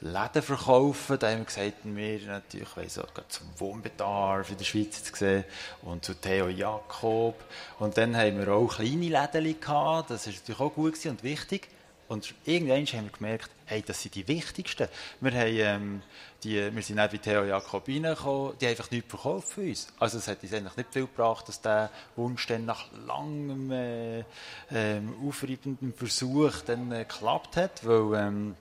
[0.00, 1.18] Läden verkaufen.
[1.18, 5.44] Da haben wir gesagt, wir natürlich wollen so zum Wohnbedarf in der Schweiz zu sehen
[5.82, 7.44] und zu Theo Jakob.
[7.78, 11.68] Und dann haben wir auch kleine Läden gehabt, das ist natürlich auch gut und wichtig.
[12.08, 14.88] Und irgendwann haben wir gemerkt, hey, das sind die wichtigsten.
[15.20, 16.02] Wir, haben, ähm,
[16.42, 19.88] die, wir sind auch bei Theo Jakob reingekommen, die haben einfach nichts verkauft für uns.
[19.98, 24.20] Also es hat uns eigentlich nicht viel gebracht, dass der Wunsch dann nach langem, äh,
[24.20, 28.26] äh, aufreibenden Versuch dann äh, geklappt hat, weil...
[28.26, 28.56] Ähm,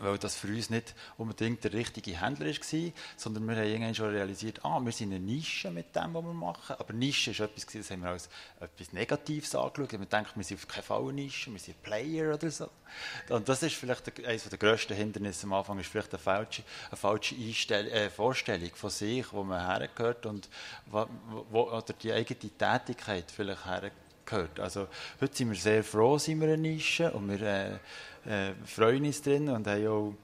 [0.00, 4.10] weil das für uns nicht unbedingt der richtige Händler war, sondern wir haben irgendwann schon
[4.10, 6.76] realisiert, ah, wir sind eine Nische mit dem, was wir machen.
[6.78, 8.28] Aber Nische ist etwas, das haben wir als
[8.60, 9.92] etwas Negatives angeschaut.
[9.92, 12.68] Wir denken, wir sind auf keinen Fall eine Nische, wir sind Player oder so.
[13.28, 16.96] Und das ist vielleicht eines der grössten Hindernisse am Anfang, ist vielleicht eine falsche, eine
[16.96, 20.48] falsche äh, Vorstellung von sich, wo man hergehört und
[20.86, 21.06] wo,
[21.50, 24.60] wo, oder die eigene Tätigkeit vielleicht hergehört.
[24.60, 24.88] Also
[25.20, 27.78] heute sind wir sehr froh, sind wir eine Nische und wir äh,
[28.28, 30.14] äh, freuen uns drin und haben auch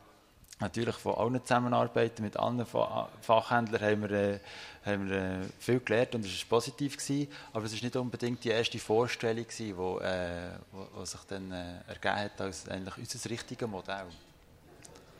[0.61, 4.38] natürlich von allen Zusammenarbeiten mit allen Fachhändlern haben wir, äh,
[4.85, 8.45] haben wir äh, viel gelernt und es war positiv gewesen, aber es war nicht unbedingt
[8.45, 13.69] die erste Vorstellung die äh, wo, wo sich dann ergeben hat als eigentlich unser richtiges
[13.69, 14.07] Modell.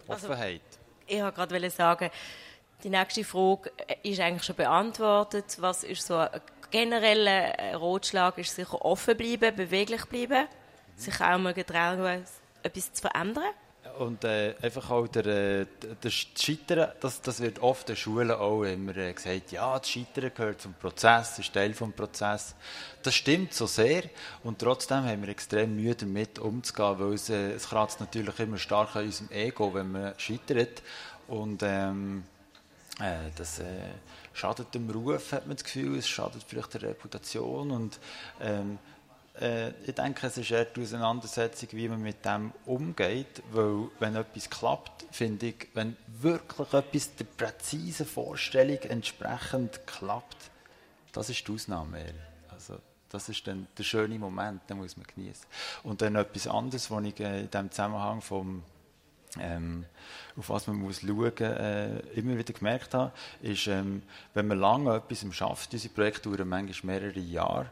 [0.07, 0.61] Also, Offenheit.
[1.07, 2.11] Ich wollte gerade sagen,
[2.83, 5.57] die nächste Frage ist eigentlich schon beantwortet.
[5.59, 8.37] Was ist so ein genereller Rotschlag?
[8.39, 10.99] Ist sicher offen bleiben, beweglich bleiben, mhm.
[11.01, 12.25] sich auch mal getrauen,
[12.65, 13.45] etwas zu verändern?
[13.99, 15.67] Und äh, einfach auch der, äh,
[16.03, 20.33] der Scheitern, das, das wird oft in Schulen auch immer äh, gesagt, ja, das Scheitern
[20.35, 22.57] gehört zum Prozess, ist Teil des Prozesses.
[23.03, 24.05] Das stimmt so sehr
[24.43, 28.59] und trotzdem haben wir extrem Mühe damit umzugehen, weil es, äh, es kratzt natürlich immer
[28.59, 30.83] stark an unserem Ego, wenn man scheitert
[31.29, 32.25] und ähm,
[32.99, 33.61] äh, das
[34.33, 38.01] schadet dem Ruf, hat man das Gefühl, es schadet vielleicht der Reputation und
[38.41, 38.79] ähm,
[39.41, 44.17] äh, ich denke, es ist eher die Auseinandersetzung, wie man mit dem umgeht, weil wenn
[44.17, 50.51] etwas klappt, finde ich, wenn wirklich etwas der präzisen Vorstellung entsprechend klappt,
[51.13, 52.05] das ist die Ausnahme.
[52.51, 55.47] Also, das ist dann der schöne Moment, den muss man genießen.
[55.85, 58.63] Und dann etwas anderes, was ich äh, in diesem Zusammenhang vom
[59.41, 59.85] ähm,
[60.37, 64.95] auf was man muss schauen äh, immer wieder gemerkt habe, ist, ähm, wenn man lange
[64.95, 67.71] etwas schafft, diese Projekte dauern manchmal mehrere Jahre,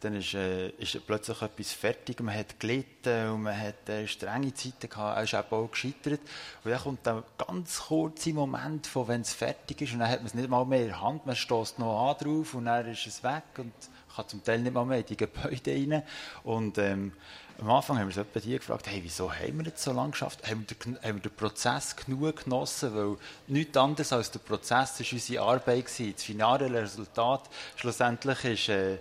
[0.00, 4.52] dann ist, äh, ist plötzlich etwas fertig, man hat gelitten und man hat äh, strenge
[4.54, 6.20] Zeiten gehabt, er ist eben auch gescheitert.
[6.64, 10.26] Und dann kommt der ganz kurze Moment, wenn es fertig ist und dann hat man
[10.26, 13.06] es nicht mal mehr in der Hand, man stößt noch an drauf und dann ist
[13.06, 13.72] es weg und
[14.14, 16.02] kann zum Teil nicht mal mehr in die Gebäude rein.
[16.42, 17.12] Und ähm,
[17.58, 20.46] am Anfang haben wir uns die gefragt, hey, wieso haben wir jetzt so lange geschafft?
[20.48, 22.94] Haben wir, den, haben wir den Prozess genug genossen?
[22.94, 25.86] Weil nichts anderes als der Prozess war unsere Arbeit.
[25.86, 26.12] Gewesen.
[26.12, 28.68] Das finale Resultat schlussendlich ist...
[28.68, 28.98] Äh,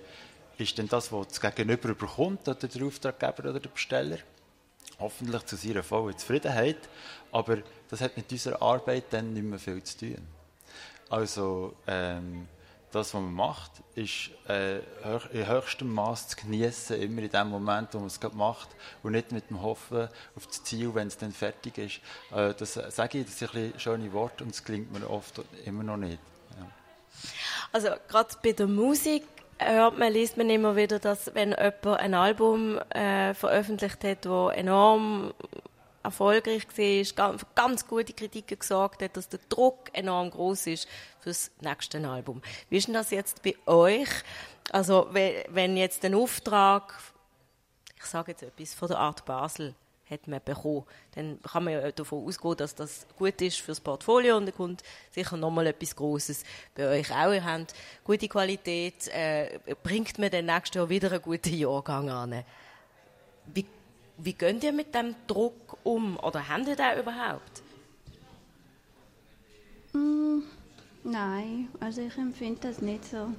[0.57, 4.17] ist denn das, was das Gegenüber bekommt, oder der Auftraggeber oder der Besteller.
[4.99, 6.77] Hoffentlich zu seiner vollen Zufriedenheit.
[7.31, 7.57] Aber
[7.89, 10.27] das hat mit unserer Arbeit dann nicht mehr viel zu tun.
[11.09, 12.47] Also, ähm,
[12.95, 17.93] das, was man macht, ist äh, in höchstem Maß zu genießen, immer in dem Moment,
[17.93, 18.69] wo man es gerade macht
[19.03, 21.99] und nicht mit dem Hoffen auf das Ziel, wenn es dann fertig ist.
[22.33, 25.83] Äh, das sage ich, das sind ein schöne Worte und es klingt mir oft immer
[25.83, 26.19] noch nicht.
[26.57, 26.67] Ja.
[27.73, 29.23] Also gerade bei der Musik
[29.59, 34.53] hört man, liest man immer wieder, dass wenn jemand ein Album äh, veröffentlicht hat, das
[34.55, 35.33] enorm
[36.03, 40.87] erfolgreich war, ganz, ganz gute Kritiken gesorgt hat, dass der Druck enorm groß ist
[41.19, 42.41] für das nächste Album.
[42.69, 44.09] Wie ist denn das jetzt bei euch?
[44.71, 46.93] Also wenn jetzt ein Auftrag,
[47.97, 49.73] ich sage jetzt etwas von der Art Basel,
[50.09, 50.83] hat man bekommen.
[51.15, 54.83] Dann kann man ja davon ausgehen, dass das gut ist fürs Portfolio und dann kommt
[55.11, 56.43] sicher nochmal etwas Grosses
[56.75, 57.33] bei euch auch.
[57.33, 62.43] Ihr habt gute Qualität, äh, bringt man dann nächstes Jahr wieder einen guten Jahrgang an.
[63.53, 63.65] Wie,
[64.17, 67.63] wie geht ihr mit dem Druck um oder habt ihr den überhaupt?
[69.93, 70.41] Mm,
[71.03, 73.29] nein, also ich empfinde das nicht so.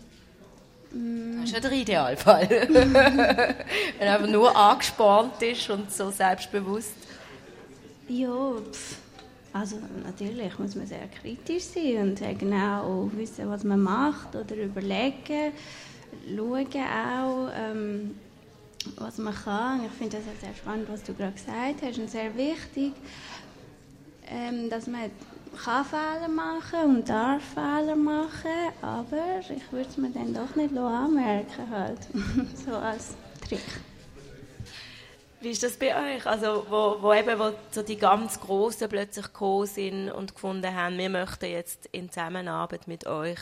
[0.90, 2.48] Das ist ja der Idealfall.
[2.70, 6.94] Wenn einfach nur angespannt ist und so selbstbewusst.
[8.08, 8.98] Ja, pff.
[9.52, 14.54] also natürlich muss man sehr kritisch sein und sehr genau wissen, was man macht oder
[14.54, 15.52] überlegen,
[16.36, 18.14] schauen auch, ähm,
[18.96, 19.84] was man kann.
[19.84, 22.92] Ich finde das sehr spannend, was du gerade gesagt hast und sehr wichtig,
[24.28, 25.10] ähm, dass man
[25.56, 30.76] kann Fehler machen und darf Fehler machen, aber ich würde es mir dann doch nicht
[30.76, 31.98] anmerken halt.
[32.64, 33.14] so als
[33.46, 33.60] Trick.
[35.40, 36.26] Wie ist das bei euch?
[36.26, 40.96] Also, wo, wo eben wo so die ganz Großen plötzlich gekommen sind und gefunden haben,
[40.98, 43.38] wir möchten jetzt in Zusammenarbeit mit euch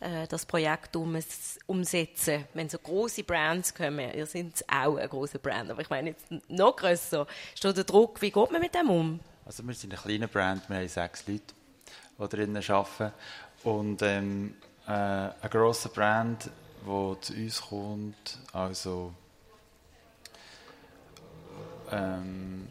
[0.00, 2.46] äh, das Projekt umsetzen.
[2.54, 6.26] Wenn so große Brands kommen, ihr seid auch eine große Brand, aber ich meine jetzt
[6.48, 9.20] noch grösser, ist da der Druck, wie geht man mit dem um?
[9.44, 11.54] Also wir sind eine kleine Brand, wir haben sechs Leute,
[12.18, 13.12] die drinnen arbeiten
[13.64, 14.54] und ähm,
[14.86, 16.50] äh, eine grosse Brand,
[16.84, 19.12] die zu uns kommt, also
[21.90, 22.68] ähm,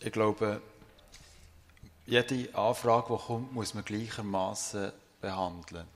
[0.00, 0.62] ich glaube,
[2.06, 5.86] jede Anfrage, die kommt, muss man gleichermaßen behandeln.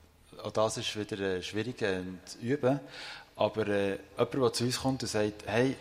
[0.43, 2.79] Auch das ist wieder äh, schwierig zu üben.
[3.35, 5.75] Aber äh, jemand, der zu uns kommt und sagt, hey,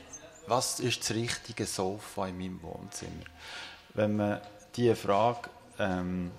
[0.47, 3.25] was ist das richtige Sofa in meinem Wohnzimmer?
[3.95, 4.41] Wenn man
[4.75, 6.31] diese Frage ähm,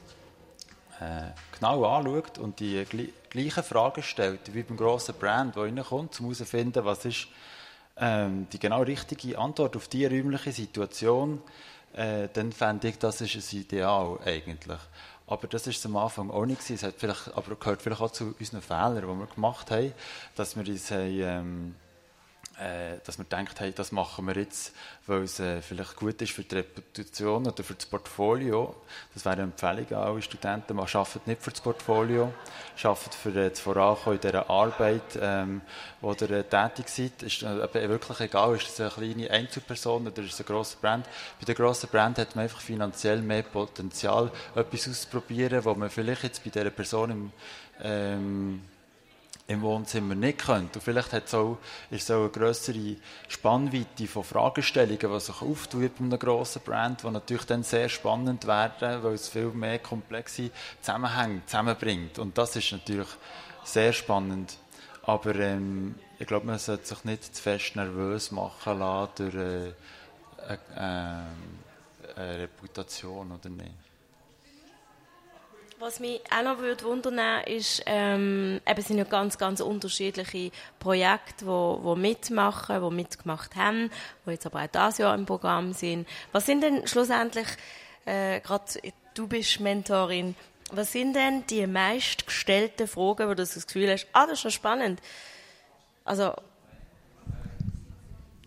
[1.00, 2.86] äh, genau anschaut und die
[3.30, 7.28] gleichen Fragen stellt, wie beim grossen Brand, der reinkommt, um herauszufinden, was ist
[7.98, 11.42] ähm, die genau richtige Antwort auf diese räumliche Situation,
[11.94, 14.80] äh, dann fände ich, das ist ein Ideal eigentlich.
[15.28, 16.70] Aber das ist am Anfang auch nicht.
[16.70, 19.94] Es hat vielleicht, aber gehört vielleicht auch zu unseren Fehlern, die wir gemacht haben,
[20.36, 21.76] dass wir uns haben, ähm,
[22.60, 24.74] äh, dass wir gedacht haben, das machen wir jetzt,
[25.08, 28.76] weil es äh, vielleicht gut ist für die Reputation oder für das Portfolio.
[29.14, 30.76] Das wäre eine Empfehlung an alle Studenten.
[30.76, 32.32] Man arbeitet nicht für das Portfolio,
[32.84, 35.62] arbeitet für äh, das Vorankommen in dieser Arbeit, ähm,
[36.00, 37.24] wo ihr äh, tätig seid.
[37.24, 41.08] Ist äh, wirklich egal, ist es eine kleine Einzelperson oder ist es eine grosse Brand.
[41.40, 46.24] Bei der grossen Brand hat man einfach finanziell mehr Potenzial, etwas auszuprobieren, wo man vielleicht
[46.24, 47.32] jetzt bei dieser Person im
[47.82, 48.62] ähm,
[49.48, 50.80] im Wohnzimmer nicht könnte.
[50.80, 51.58] Und vielleicht hat auch,
[51.90, 52.96] ist auch eine größere
[53.28, 58.48] Spannweite von Fragestellungen, die sich auftun bei einem grossen Brand, die natürlich dann sehr spannend
[58.48, 60.50] werden, weil es viel mehr komplexe
[60.82, 62.20] Zusammenhänge zusammenbringt.
[62.20, 63.10] Und das ist natürlich
[63.64, 64.58] sehr spannend.
[65.04, 69.68] Aber ähm, ich glaube, man sollte sich nicht zu fest nervös machen lassen durch äh,
[70.48, 70.56] äh,
[72.16, 73.83] eine Reputation oder nicht.
[75.86, 81.46] Was mich auch noch würde wundern ist, ähm, eben sind ja ganz, ganz unterschiedliche Projekte,
[81.46, 83.92] wo, wo mitmachen, wo mitgemacht haben,
[84.24, 86.08] wo jetzt aber auch dieses Jahr im Programm sind.
[86.32, 87.48] Was sind denn schlussendlich,
[88.06, 88.64] äh, gerade
[89.14, 90.36] du bist Mentorin,
[90.72, 94.52] was sind denn die meistgestellten Fragen, wo du das Gefühl hast, ah, das ist schon
[94.52, 95.02] spannend.
[96.06, 96.34] Also,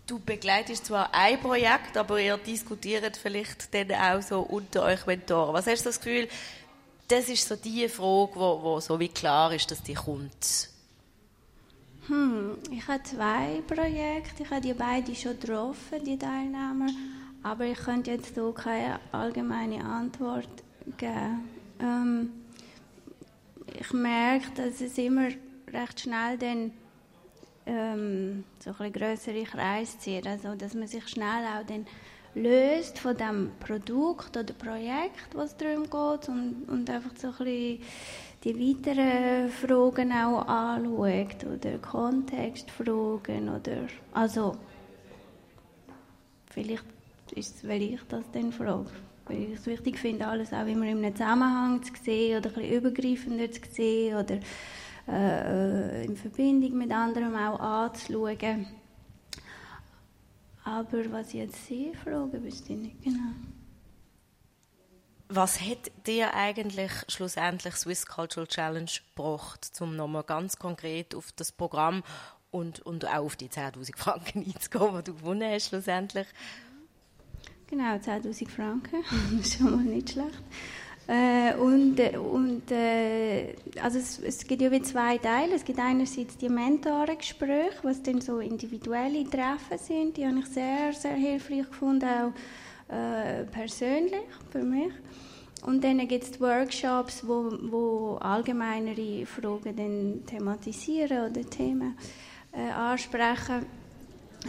[0.07, 5.53] du begleitest zwar ein Projekt, aber ihr diskutiert vielleicht dann auch so unter euch Mentoren.
[5.53, 6.27] Was hast du das Gefühl,
[7.07, 10.69] das ist so die Frage, wo, wo so wie klar ist, dass die kommt.
[12.07, 16.87] Hm, ich habe zwei Projekte, ich habe die beide schon getroffen, die Teilnehmer,
[17.43, 20.49] aber ich könnte jetzt so keine allgemeine Antwort
[20.97, 21.49] geben.
[21.79, 22.29] Ähm,
[23.79, 25.27] ich merke, dass es immer
[25.71, 26.71] recht schnell dann
[27.65, 31.85] ähm, so ein größere Kreis zieht, also dass man sich schnell auch dann
[32.41, 37.79] löst von dem Produkt oder Projekt, was darum geht und, und einfach so ein bisschen
[38.43, 44.55] die weiteren Fragen auch anschaut oder Kontextfragen oder also
[46.51, 46.85] vielleicht
[47.35, 48.89] ist es, weil ich das dann frage,
[49.25, 52.73] weil ich es wichtig finde, alles auch immer einem Zusammenhang zu sehen oder ein bisschen
[52.73, 54.39] übergreifender zu sehen oder
[55.07, 58.67] äh, in Verbindung mit anderen auch anzuschauen.
[60.67, 63.31] Aber was jetzt Sie fragen, wüsste ich nicht genau.
[65.29, 71.53] Was hat dir eigentlich schlussendlich Swiss Cultural Challenge gebracht, um nochmal ganz konkret auf das
[71.53, 72.03] Programm
[72.51, 76.27] und, und auch auf die 10.000 Franken einzugehen, die du gewonnen hast schlussendlich?
[77.67, 80.43] Genau, 10.000 Franken, das ist schon mal nicht schlecht.
[81.07, 85.55] Äh, und äh, und äh, also es, es gibt ja wie zwei Teile.
[85.55, 90.17] Es gibt einerseits die Mentorengespräche, was dann so individuelle Treffen sind.
[90.17, 94.91] Die habe ich sehr, sehr hilfreich gefunden, auch äh, persönlich für mich.
[95.65, 101.97] Und dann gibt es Workshops, wo, wo allgemeinere Fragen dann thematisieren oder Themen
[102.51, 103.65] äh, ansprechen.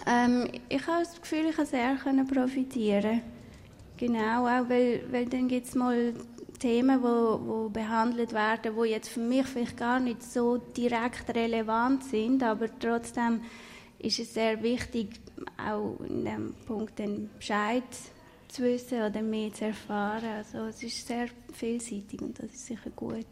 [0.06, 3.22] Ähm, ich habe das Gefühl, ich kann sehr profitieren
[3.96, 6.14] Genau, auch weil, weil dann gibt es mal
[6.58, 12.42] Themen, wo behandelt werden, wo jetzt für mich vielleicht gar nicht so direkt relevant sind,
[12.42, 13.42] aber trotzdem
[13.98, 15.20] ist es sehr wichtig,
[15.56, 17.84] auch in dem Punkt den Bescheid
[18.48, 20.36] zu wissen oder mehr zu erfahren.
[20.36, 23.26] Also es ist sehr vielseitig und das ist sicher gut.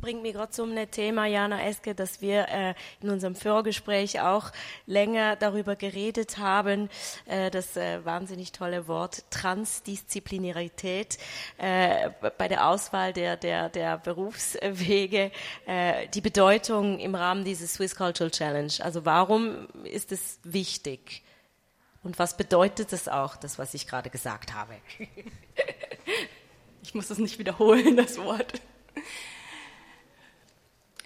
[0.00, 4.50] Bringt mich gerade zu einem Thema, Jana Eske, dass wir äh, in unserem Vorgespräch auch
[4.86, 6.88] länger darüber geredet haben,
[7.26, 11.18] äh, das äh, wahnsinnig tolle Wort Transdisziplinarität
[11.58, 15.30] äh, bei der Auswahl der, der, der Berufswege,
[15.66, 18.72] äh, die Bedeutung im Rahmen dieses Swiss Cultural Challenge.
[18.80, 21.22] Also warum ist es wichtig?
[22.02, 24.74] Und was bedeutet es auch, das, was ich gerade gesagt habe?
[26.82, 28.60] ich muss das nicht wiederholen, das Wort.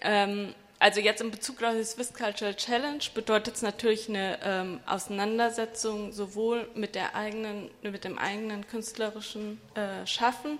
[0.04, 4.80] Ähm, also jetzt in Bezug auf die Swiss Cultural Challenge bedeutet es natürlich eine ähm,
[4.86, 10.58] Auseinandersetzung sowohl mit, der eigenen, mit dem eigenen künstlerischen äh, Schaffen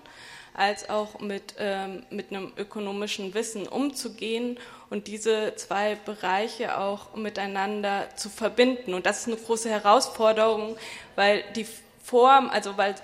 [0.55, 4.57] als auch mit, ähm, mit einem ökonomischen Wissen umzugehen
[4.89, 8.93] und diese zwei Bereiche auch miteinander zu verbinden.
[8.93, 10.77] Und das ist eine große Herausforderung,
[11.15, 11.67] weil die
[12.01, 12.95] Form, also weil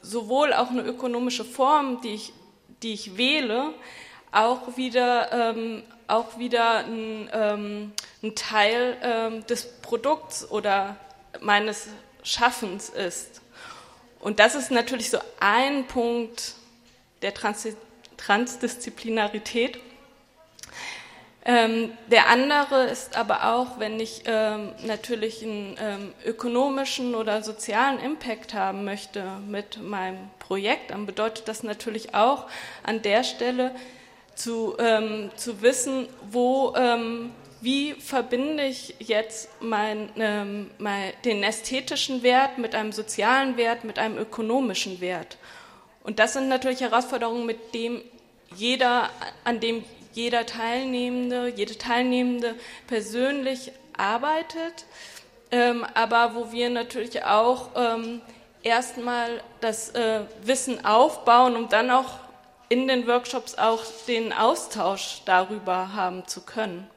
[0.00, 2.32] sowohl auch eine ökonomische Form, die ich,
[2.82, 3.74] die ich wähle,
[4.32, 10.96] auch wieder, ähm, auch wieder ein, ähm, ein Teil ähm, des Produkts oder
[11.40, 11.88] meines
[12.22, 13.40] Schaffens ist.
[14.20, 16.54] Und das ist natürlich so ein Punkt
[17.22, 17.66] der Trans
[18.16, 19.78] Transdisziplinarität.
[21.46, 27.98] Ähm, der andere ist aber auch, wenn ich ähm, natürlich einen ähm, ökonomischen oder sozialen
[27.98, 32.46] Impact haben möchte mit meinem Projekt, dann bedeutet das natürlich auch
[32.82, 33.74] an der Stelle
[34.40, 42.22] zu, ähm, zu wissen, wo, ähm, wie verbinde ich jetzt mein, ähm, mein, den ästhetischen
[42.22, 45.36] Wert mit einem sozialen Wert, mit einem ökonomischen Wert.
[46.02, 48.00] Und das sind natürlich Herausforderungen, mit dem
[48.56, 49.10] jeder,
[49.44, 52.54] an dem jeder Teilnehmende, jede Teilnehmende
[52.86, 54.86] persönlich arbeitet,
[55.52, 58.22] ähm, aber wo wir natürlich auch ähm,
[58.62, 62.18] erstmal das äh, Wissen aufbauen, um dann auch
[62.70, 66.88] in den Workshops auch den Austausch darüber haben zu können.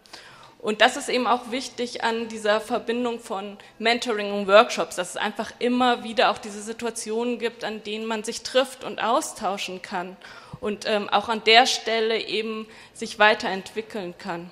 [0.60, 5.18] Und das ist eben auch wichtig an dieser Verbindung von Mentoring und Workshops, dass es
[5.18, 10.16] einfach immer wieder auch diese Situationen gibt, an denen man sich trifft und austauschen kann
[10.62, 14.50] und ähm, auch an der Stelle eben sich weiterentwickeln kann.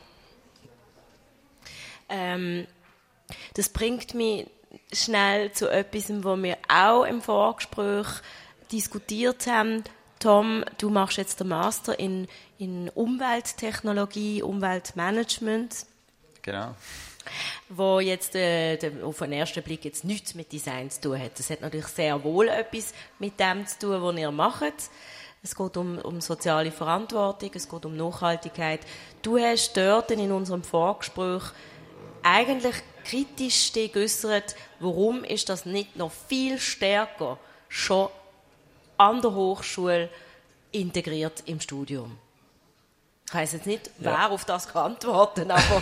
[2.10, 2.68] Ähm,
[3.54, 4.48] das bringt mich
[4.92, 8.08] schnell zu etwas, wo wir auch im Vorgespräch
[8.72, 9.86] diskutiert haben.
[10.22, 12.28] Tom, du machst jetzt den Master in,
[12.60, 15.88] in Umwelttechnologie, Umweltmanagement.
[16.44, 16.76] Genau.
[17.70, 21.40] Wo jetzt äh, auf den ersten Blick jetzt nichts mit Design zu tun hat.
[21.40, 24.74] Das hat natürlich sehr wohl etwas mit dem zu tun, was ihr macht.
[25.42, 28.82] Es geht um, um soziale Verantwortung, es geht um Nachhaltigkeit.
[29.24, 31.42] Du hast dort in unserem Vorgespräch
[32.22, 38.10] eigentlich kritisch geäußert, warum ist das nicht noch viel stärker schon
[39.02, 40.10] an der Hochschule
[40.72, 42.18] integriert im Studium?
[43.28, 44.30] Ich weiß jetzt nicht, wer ja.
[44.30, 45.82] auf das kann antworten, aber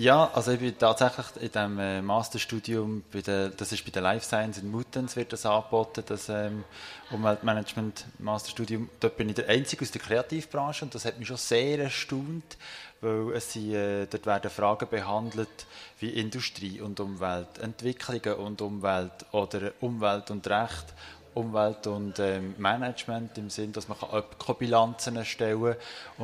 [0.00, 4.24] Ja, also ich bin tatsächlich in diesem äh, Masterstudium, der, das ist bei der Life
[4.24, 6.64] Science in Muttenz wird das angeboten, das ähm,
[7.10, 8.88] Umweltmanagement Masterstudium.
[8.98, 12.56] Dort bin ich der Einzige aus der Kreativbranche und das hat mich schon sehr erstaunt,
[13.02, 15.66] weil es sind, äh, dort werden Fragen behandelt
[15.98, 20.94] wie Industrie und Umwelt, Entwicklungen und Umwelt oder Umwelt und Recht
[21.34, 25.76] Umwelt und ähm, Management im Sinn, dass man Ökobilanzen erstellen kann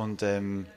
[0.03, 0.67] und ähm,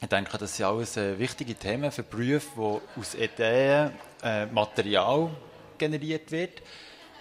[0.00, 5.30] ich denke, das sind alles äh, wichtige Themen für Berufe, wo aus Ideen äh, Material
[5.78, 6.62] generiert wird.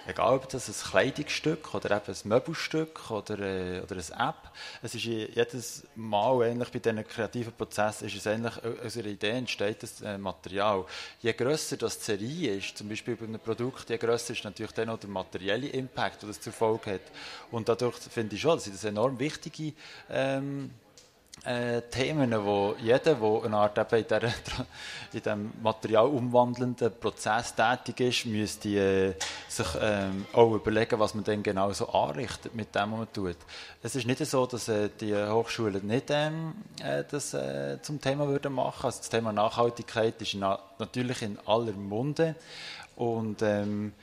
[0.06, 4.52] Egal, ob das ein Kleidungsstück oder eben ein Möbelstück oder, äh, oder eine App.
[4.82, 9.08] Es ist jedes Mal ähnlich bei diesen kreativen Prozessen, ist es ähnlich, äh, aus einer
[9.08, 10.86] Idee entsteht das äh, Material.
[11.22, 14.74] Je grösser das die Serie ist, zum Beispiel bei einem Produkt, je grösser ist natürlich
[14.74, 17.02] dann auch der materielle Impact, den das zur Folge hat.
[17.52, 19.72] Und dadurch finde ich schon, dass das enorm wichtige
[20.10, 20.72] ähm,
[21.46, 24.32] äh, Themen, wo jeder, der eine Art eben in, der, in
[25.14, 29.14] diesem Material umwandelnden Prozess tätig ist, müsste äh,
[29.48, 33.38] sich ähm, auch überlegen, was man dann genau so anrichtet mit dem, was man tut.
[33.82, 38.28] Es ist nicht so, dass äh, die Hochschulen nicht ähm, äh, das äh, zum Thema
[38.28, 38.86] würden machen.
[38.86, 42.36] Also das Thema Nachhaltigkeit ist na natürlich in aller Munde
[42.96, 43.94] und ähm,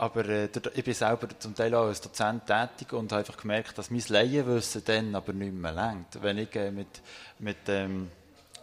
[0.00, 3.76] aber äh, ich bin selber zum Teil auch als Dozent tätig und habe einfach gemerkt,
[3.76, 6.22] dass mein Laienwissen dann aber nicht mehr lenkt.
[6.22, 7.02] Wenn ich äh, mit,
[7.38, 8.10] mit ähm,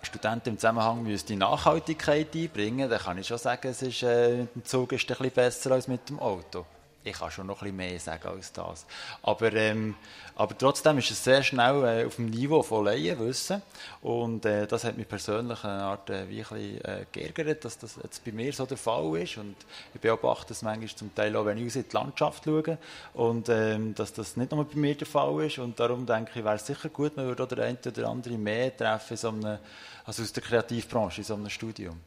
[0.01, 4.37] Studenten im Zusammenhang müsste die Nachhaltigkeit einbringen, dann kann ich schon sagen, es ist, äh,
[4.37, 6.65] mit dem Zug ist ein bisschen besser als mit dem Auto.
[7.07, 8.85] Ich kann schon noch ein bisschen mehr sagen als das.
[9.23, 9.95] Aber, ähm,
[10.35, 13.61] aber trotzdem ist es sehr schnell äh, auf dem Niveau von Laienwissen
[14.01, 17.77] und äh, das hat mich persönlich eine Art äh, wie ein bisschen, äh, geärgert, dass
[17.77, 19.55] das jetzt bei mir so der Fall ist und
[19.93, 22.77] ich beobachte es manchmal zum Teil auch, wenn ich aus in die Landschaft schaue
[23.13, 26.45] und ähm, dass das nicht nur bei mir der Fall ist und darum denke ich,
[26.45, 29.59] wäre es sicher gut, man würde auch der eine oder andere mehr treffen, so einem,
[30.05, 31.99] also aus der Kreativbranche in so einem Studium.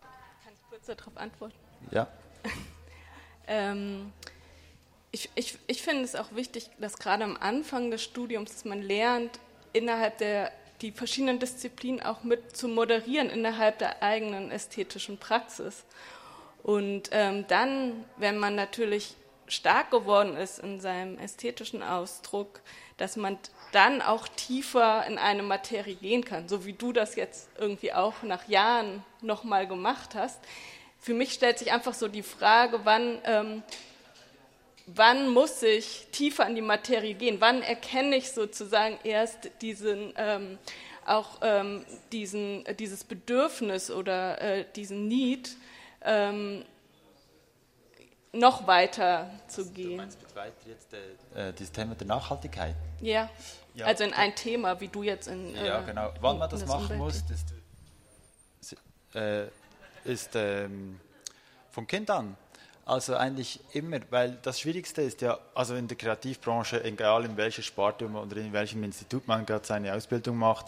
[0.00, 1.54] Kann ich kurz darauf antworten?
[1.90, 2.06] Ja.
[3.46, 4.12] Ähm,
[5.10, 8.82] ich, ich, ich finde es auch wichtig, dass gerade am Anfang des Studiums, dass man
[8.82, 9.38] lernt,
[9.72, 15.84] innerhalb der die verschiedenen Disziplinen auch mit zu moderieren innerhalb der eigenen ästhetischen Praxis.
[16.62, 19.14] Und ähm, dann, wenn man natürlich
[19.46, 22.60] stark geworden ist in seinem ästhetischen Ausdruck,
[22.96, 23.38] dass man
[23.72, 28.22] dann auch tiefer in eine Materie gehen kann, so wie du das jetzt irgendwie auch
[28.22, 30.40] nach Jahren nochmal gemacht hast,
[31.04, 33.62] für mich stellt sich einfach so die Frage, wann, ähm,
[34.86, 37.42] wann muss ich tiefer in die Materie gehen?
[37.42, 40.58] Wann erkenne ich sozusagen erst diesen, ähm,
[41.04, 45.58] auch ähm, diesen, äh, dieses Bedürfnis oder äh, diesen Need,
[46.00, 46.64] ähm,
[48.32, 49.90] noch weiter zu gehen.
[49.90, 52.76] Du meinst weiter jetzt äh, das Thema der Nachhaltigkeit?
[53.02, 53.28] Ja.
[53.74, 53.84] ja.
[53.84, 55.54] also in ein Thema, wie du jetzt in.
[55.54, 56.14] Äh, ja, genau.
[56.22, 57.44] Wann man das machen muss, das,
[59.14, 59.48] äh,
[60.04, 61.00] ist ähm,
[61.70, 62.36] vom Kind an.
[62.86, 67.62] Also eigentlich immer, weil das Schwierigste ist ja, also in der Kreativbranche, egal in welcher
[67.62, 70.66] Sparte oder in welchem Institut man gerade seine Ausbildung macht,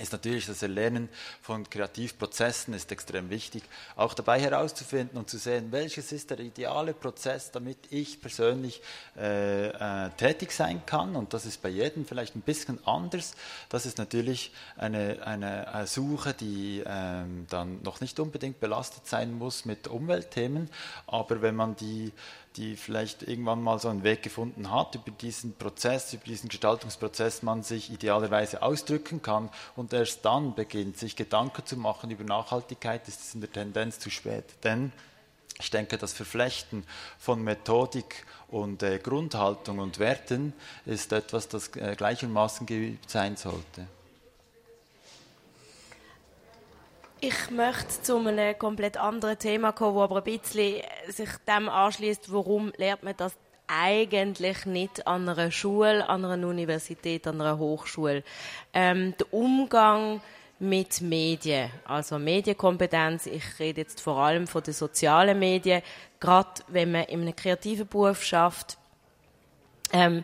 [0.00, 1.08] ist natürlich das Erlernen
[1.42, 3.62] von Kreativprozessen ist extrem wichtig,
[3.96, 8.80] auch dabei herauszufinden und zu sehen, welches ist der ideale Prozess, damit ich persönlich
[9.16, 11.16] äh, äh, tätig sein kann.
[11.16, 13.34] Und das ist bei jedem vielleicht ein bisschen anders.
[13.68, 19.64] Das ist natürlich eine, eine Suche, die ähm, dann noch nicht unbedingt belastet sein muss
[19.64, 20.70] mit Umweltthemen,
[21.06, 22.12] aber wenn man die
[22.56, 27.42] die vielleicht irgendwann mal so einen Weg gefunden hat, über diesen Prozess, über diesen Gestaltungsprozess
[27.42, 33.06] man sich idealerweise ausdrücken kann und erst dann beginnt, sich Gedanken zu machen über Nachhaltigkeit,
[33.06, 34.44] ist es in der Tendenz zu spät.
[34.64, 34.92] Denn
[35.60, 36.84] ich denke, das Verflechten
[37.18, 40.52] von Methodik und äh, Grundhaltung und Werten
[40.86, 43.86] ist etwas, das äh, gleichermaßen geübt sein sollte.
[47.20, 52.32] Ich möchte zu einem komplett anderen Thema kommen, wo aber ein bisschen sich dem anschließt,
[52.32, 53.32] warum lernt man das
[53.66, 58.22] eigentlich nicht an einer Schule, an einer Universität, an einer Hochschule.
[58.72, 60.20] Ähm, der Umgang
[60.60, 65.82] mit Medien, also Medienkompetenz, ich rede jetzt vor allem von den sozialen Medien,
[66.20, 68.78] gerade wenn man in einem kreativen Beruf schafft,
[69.92, 70.22] ähm,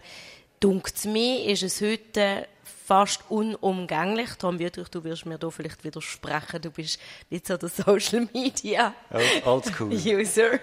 [0.60, 2.46] dunkt mir, ist es heute
[2.84, 4.30] fast unumgänglich.
[4.38, 8.92] Tom Wietrich, du wirst mir da vielleicht widersprechen, du bist nicht so der Social Media
[9.44, 9.92] Oldschool.
[9.94, 10.58] User.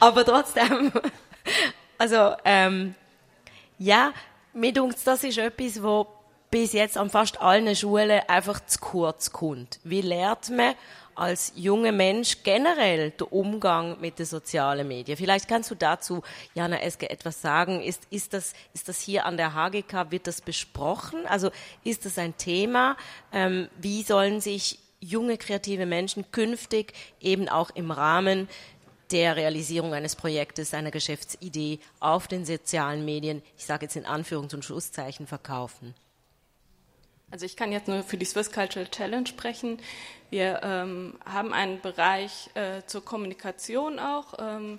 [0.00, 0.92] Aber trotzdem,
[1.96, 2.94] also, ähm,
[3.78, 4.12] ja,
[4.52, 6.06] mir denkt, das ist etwas, wo
[6.50, 9.78] bis jetzt an fast allen Schulen einfach zu kurz kommt.
[9.84, 10.74] Wie lernt man
[11.20, 15.18] als junger Mensch generell der Umgang mit den sozialen Medien?
[15.18, 16.22] Vielleicht kannst du dazu,
[16.54, 17.82] Jana Eske, etwas sagen.
[17.82, 21.26] Ist, ist, das, ist das hier an der HGK, wird das besprochen?
[21.26, 21.50] Also
[21.84, 22.96] ist das ein Thema?
[23.32, 28.48] Ähm, wie sollen sich junge kreative Menschen künftig eben auch im Rahmen
[29.10, 34.54] der Realisierung eines Projektes, einer Geschäftsidee auf den sozialen Medien, ich sage jetzt in Anführungs-
[34.54, 35.94] und Schlusszeichen, verkaufen?
[37.30, 39.78] Also ich kann jetzt nur für die Swiss Cultural Challenge sprechen.
[40.30, 44.34] Wir ähm, haben einen Bereich äh, zur Kommunikation auch.
[44.38, 44.78] Ähm,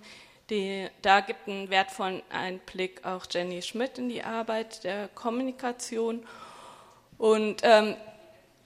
[0.49, 6.27] die, da gibt einen wertvollen Einblick auch Jenny Schmidt in die Arbeit der Kommunikation.
[7.17, 7.95] Und ähm,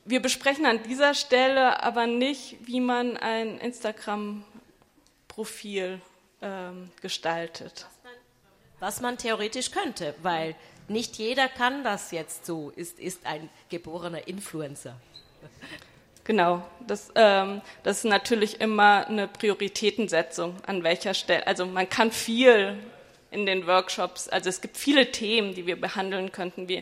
[0.03, 6.01] wir besprechen an dieser Stelle aber nicht, wie man ein Instagram-Profil
[6.41, 7.85] ähm, gestaltet.
[8.79, 10.55] Was man theoretisch könnte, weil
[10.87, 14.95] nicht jeder kann das jetzt so, ist, ist ein geborener Influencer.
[16.23, 21.45] Genau, das, ähm, das ist natürlich immer eine Prioritätensetzung, an welcher Stelle.
[21.45, 22.79] Also man kann viel
[23.29, 26.67] in den Workshops, also es gibt viele Themen, die wir behandeln könnten.
[26.67, 26.81] Wir,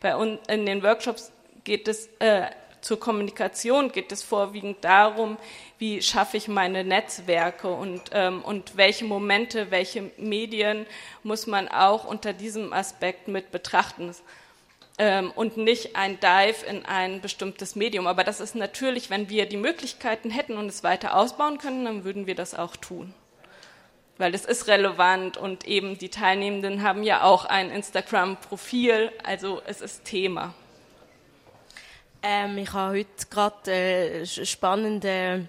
[0.00, 1.32] bei uns in den Workshops
[1.64, 2.50] geht es äh,
[2.82, 5.38] zur Kommunikation geht es vorwiegend darum,
[5.78, 10.86] wie schaffe ich meine Netzwerke und, ähm, und welche Momente, welche Medien
[11.22, 14.12] muss man auch unter diesem Aspekt mit betrachten.
[14.98, 18.06] Ähm, und nicht ein Dive in ein bestimmtes Medium.
[18.06, 22.04] Aber das ist natürlich, wenn wir die Möglichkeiten hätten und es weiter ausbauen können, dann
[22.04, 23.14] würden wir das auch tun.
[24.18, 29.80] Weil es ist relevant und eben die Teilnehmenden haben ja auch ein Instagram-Profil, also es
[29.80, 30.52] ist Thema.
[32.22, 35.48] Ähm, ich habe heute gerade äh, spannende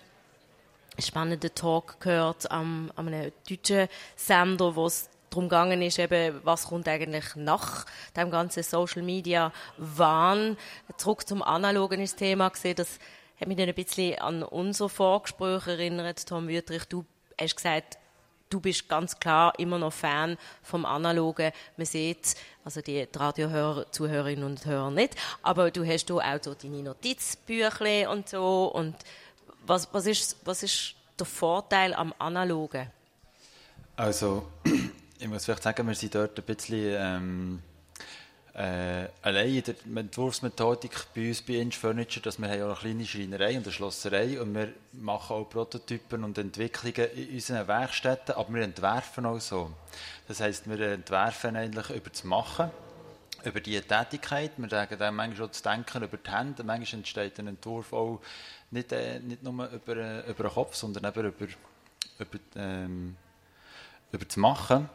[0.99, 6.67] spannenden Talk gehört am, an einem deutschen Sender, wo es darum gegangen ist, eben, was
[6.67, 10.57] kommt eigentlich nach dem ganzen Social Media Wahn.
[10.97, 12.99] Zurück zum analogen ist Thema gesehen, das
[13.39, 16.86] hat mich dann ein bisschen an unser Vorgespräch erinnert, Tom Wüttrich.
[16.86, 17.05] Du
[17.39, 17.97] hast gesagt,
[18.54, 21.51] du bist ganz klar immer noch Fan vom Analogen.
[21.76, 26.84] Man sieht, also die Radiohörer, Zuhörerinnen und Hörer nicht, aber du hast auch so deine
[26.84, 28.66] Notizbüchle und so.
[28.66, 28.95] Und
[29.66, 32.88] was, was, ist, was ist der Vorteil am Analogen?
[33.95, 34.47] Also,
[35.20, 37.64] ich muss vielleicht sagen, wir sind dort ein bisschen ähm,
[38.56, 42.93] äh, allein in der Entwurfsmethodik bei uns bei Inch Furniture, dass wir haben auch eine
[42.93, 48.36] kleine Schreinerei und eine Schlosserei und wir machen auch Prototypen und Entwicklungen in unseren Werkstätten,
[48.36, 49.72] aber wir entwerfen auch so.
[50.28, 52.70] Das heisst, wir entwerfen eigentlich über das Machen,
[53.43, 57.39] über die Tätigkeit, wir sagen dann manchmal auch das Denken über die Hände, manchmal entsteht
[57.39, 58.22] ein Entwurf auch
[58.70, 61.47] nicht, äh, nicht nur über, äh, über den Kopf, sondern eben über,
[62.20, 63.16] über, ähm,
[64.12, 64.89] über das Machen.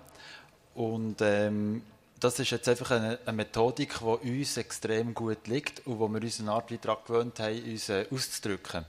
[0.75, 1.83] Und ähm,
[2.21, 6.23] das ist jetzt einfach eine, eine, Methodik, die uns extrem gut liegt und wo wir
[6.23, 8.85] uns eine Art daran gewöhnt haben, uns äh, auszudrücken.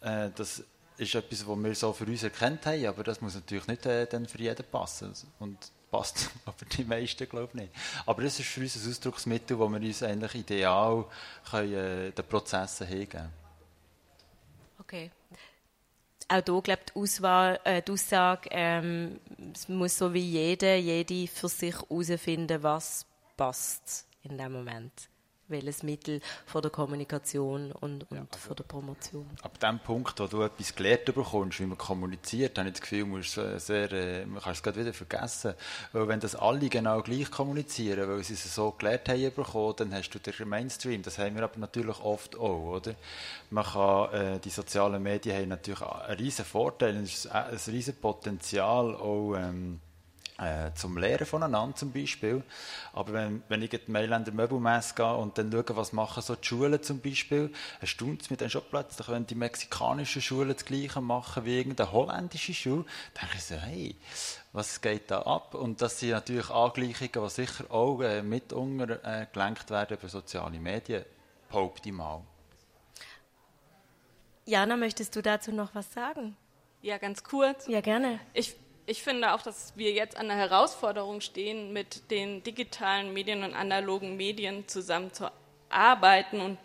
[0.00, 0.62] Äh, das
[0.96, 4.06] ist etwas, was wir so für uns erkannt haben, aber das muss natürlich nicht äh,
[4.06, 5.12] dann für jeden passen.
[5.38, 5.58] Und
[5.90, 7.72] passt aber die meisten, glaube ich, nicht.
[8.06, 11.04] Aber das ist für uns ein Ausdrucksmittel, wo wir uns eigentlich ideal
[11.50, 13.28] können, äh, den Prozessen hingeben
[14.78, 15.10] Okay
[16.28, 19.20] auch hier glaube die Auswahl, äh, die Aussage, ähm,
[19.52, 23.06] es muss so wie jeder, jede für sich herausfinden, was
[23.36, 25.08] passt in dem Moment
[25.54, 29.26] welches Mittel von der Kommunikation und, und ja, also von der Promotion.
[29.42, 33.04] Ab dem Punkt, wo du etwas gelernt bekommst, wie man kommuniziert, habe ich das Gefühl,
[33.04, 35.54] musst du sehr, äh, man kann es gerade wieder vergessen.
[35.92, 39.94] Weil wenn das alle genau gleich kommunizieren, weil sie es so gelernt haben bekommen, dann
[39.94, 41.02] hast du den Mainstream.
[41.02, 42.94] Das haben wir aber natürlich oft auch, oder?
[43.50, 49.34] Man kann, äh, die sozialen Medien haben natürlich einen riesen Vorteil, ein riesen Potenzial auch,
[49.36, 49.80] ähm,
[50.44, 52.42] äh, zum Lehren voneinander zum Beispiel.
[52.92, 56.34] Aber wenn, wenn ich in die Mailänder Möbelmesse gehe und dann schaue, was machen so
[56.34, 60.64] die Schulen zum Beispiel, erstaunt es mich dann schon plötzlich, wenn die mexikanischen Schulen das
[60.64, 62.84] Gleiche machen wie irgendeine holländische Schule,
[63.14, 63.96] dann denke ich so, hey,
[64.52, 65.54] was geht da ab?
[65.54, 70.60] Und das sind natürlich Angleichungen, die sicher auch äh, mitunter äh, gelenkt werden über soziale
[70.60, 71.04] Medien,
[71.48, 72.22] behaupte ich mal.
[74.46, 76.36] Jana, möchtest du dazu noch was sagen?
[76.82, 77.66] Ja, ganz kurz.
[77.66, 78.20] Ja, gerne.
[78.34, 78.54] Ich
[78.86, 83.54] ich finde auch, dass wir jetzt an der Herausforderung stehen, mit den digitalen Medien und
[83.54, 86.58] analogen Medien zusammenzuarbeiten und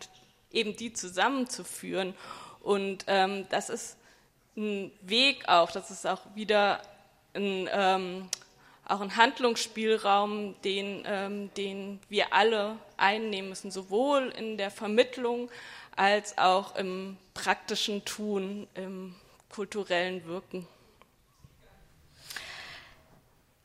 [0.51, 2.13] eben die zusammenzuführen.
[2.61, 3.97] Und ähm, das ist
[4.57, 6.81] ein Weg auch, das ist auch wieder
[7.33, 8.29] ein, ähm,
[8.85, 15.49] auch ein Handlungsspielraum, den, ähm, den wir alle einnehmen müssen, sowohl in der Vermittlung
[15.95, 19.15] als auch im praktischen Tun, im
[19.49, 20.67] kulturellen Wirken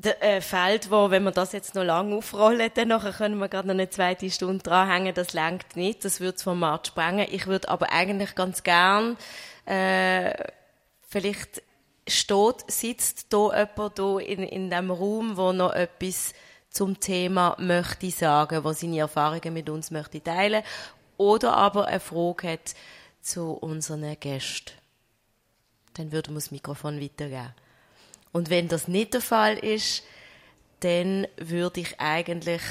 [0.06, 3.74] äh, Feld, wo, wenn wir das jetzt noch lange aufrollen, dann können wir gerade noch
[3.74, 7.26] eine zweite Stunde dranhängen, das lenkt nicht, das würde das Format sprengen.
[7.30, 9.16] Ich würde aber eigentlich ganz gern,
[9.66, 10.32] äh,
[11.08, 11.62] vielleicht
[12.06, 16.34] steht, sitzt da jemand da in, in dem Raum, wo noch etwas
[16.70, 20.62] zum Thema möchte sagen, wo seine Erfahrungen mit uns möchte teilen
[21.16, 22.74] oder aber eine Frage hat
[23.22, 24.72] zu unseren Gästen.
[25.94, 27.54] Dann würde man das Mikrofon weitergeben.
[28.34, 30.02] Und wenn das nicht der Fall ist,
[30.80, 32.62] dann würde ich eigentlich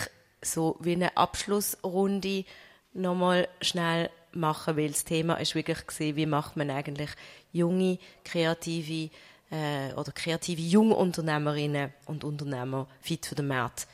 [0.41, 2.43] so wie eine Abschlussrunde
[2.91, 7.11] nochmal schnell machen, weil das Thema ist wirklich gesehen, wie macht man eigentlich
[7.53, 9.09] junge, kreative
[9.51, 13.87] äh, oder kreative Jungunternehmerinnen und Unternehmer fit für den Markt.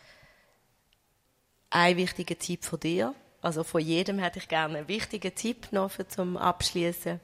[1.69, 3.13] Ein wichtiger Tipp von dir,
[3.43, 7.19] also von jedem hätte ich gerne einen wichtigen Tipp noch für zum Abschließen.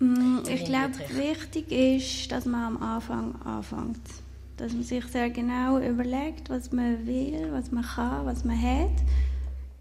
[0.00, 4.00] Mm, ich glaube, wichtig ist, dass man am Anfang anfängt.
[4.56, 9.02] Dass man sich sehr genau überlegt, was man will, was man kann, was man hat.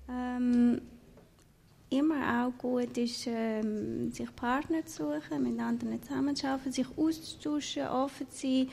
[0.10, 0.82] Ähm,
[1.90, 8.30] immer auch gut ist, ähm, sich Partner zu suchen, mit anderen zusammenzuarbeiten, sich auszutauschen, offen
[8.30, 8.70] zu sein,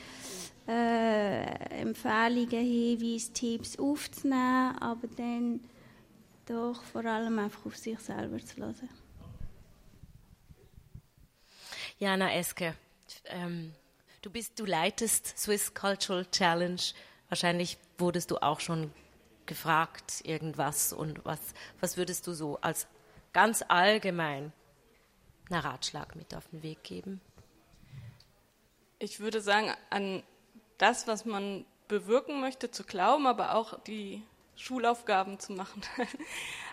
[0.67, 5.59] äh, Empfehlungen, Hinweise, Tipps aufzunehmen, aber dann
[6.45, 9.04] doch vor allem einfach auf sich selber zu hören.
[11.97, 12.75] Jana Eske,
[13.25, 13.73] ähm,
[14.21, 16.81] du bist, du leitest Swiss Cultural Challenge.
[17.29, 18.91] Wahrscheinlich wurdest du auch schon
[19.45, 21.39] gefragt irgendwas und was,
[21.79, 22.87] was würdest du so als
[23.31, 24.51] ganz allgemein
[25.49, 27.21] einen Ratschlag mit auf den Weg geben?
[28.99, 30.23] Ich würde sagen, an
[30.77, 34.23] das, was man bewirken möchte, zu glauben, aber auch die
[34.57, 35.81] Schulaufgaben zu machen.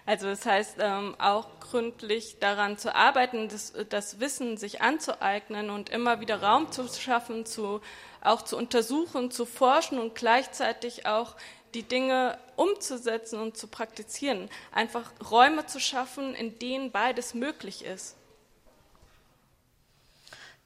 [0.04, 5.90] Also das heißt, ähm, auch gründlich daran zu arbeiten, das, das, Wissen sich anzueignen und
[5.90, 7.80] immer wieder Raum zu schaffen, zu,
[8.20, 11.36] auch zu untersuchen, zu forschen und gleichzeitig auch
[11.74, 14.50] die Dinge umzusetzen und zu praktizieren.
[14.72, 18.16] Einfach Räume zu schaffen, in denen beides möglich ist.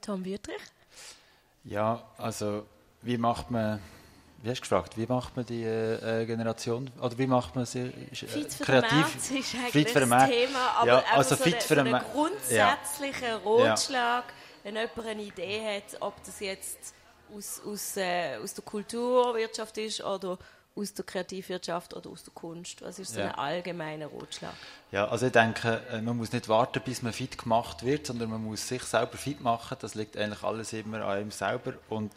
[0.00, 0.62] Tom Wüttrich?
[1.64, 2.64] Ja, also
[3.02, 3.82] wie macht man
[4.42, 7.80] wie hast du gefragt, wie macht man die äh, Generation, oder wie macht man sie
[7.80, 9.16] äh, fit für kreativ?
[9.16, 13.70] ist eigentlich fit das Thema, aber ja, also so fit für einen so grundsätzlichen ja.
[13.70, 14.24] Ratschlag,
[14.62, 16.94] wenn jemand eine Idee hat, ob das jetzt
[17.34, 20.38] aus, aus, äh, aus der Kulturwirtschaft ist oder
[20.76, 22.82] aus der Kreativwirtschaft oder aus der Kunst?
[22.82, 23.28] Was ist so ja.
[23.28, 24.52] ein allgemeiner Ratschlag?
[24.92, 28.30] Ja, also ich denke, äh, man muss nicht warten, bis man fit gemacht wird, sondern
[28.30, 29.78] man muss sich selber fit machen.
[29.80, 31.74] Das liegt eigentlich alles immer an einem selber.
[31.88, 32.12] Und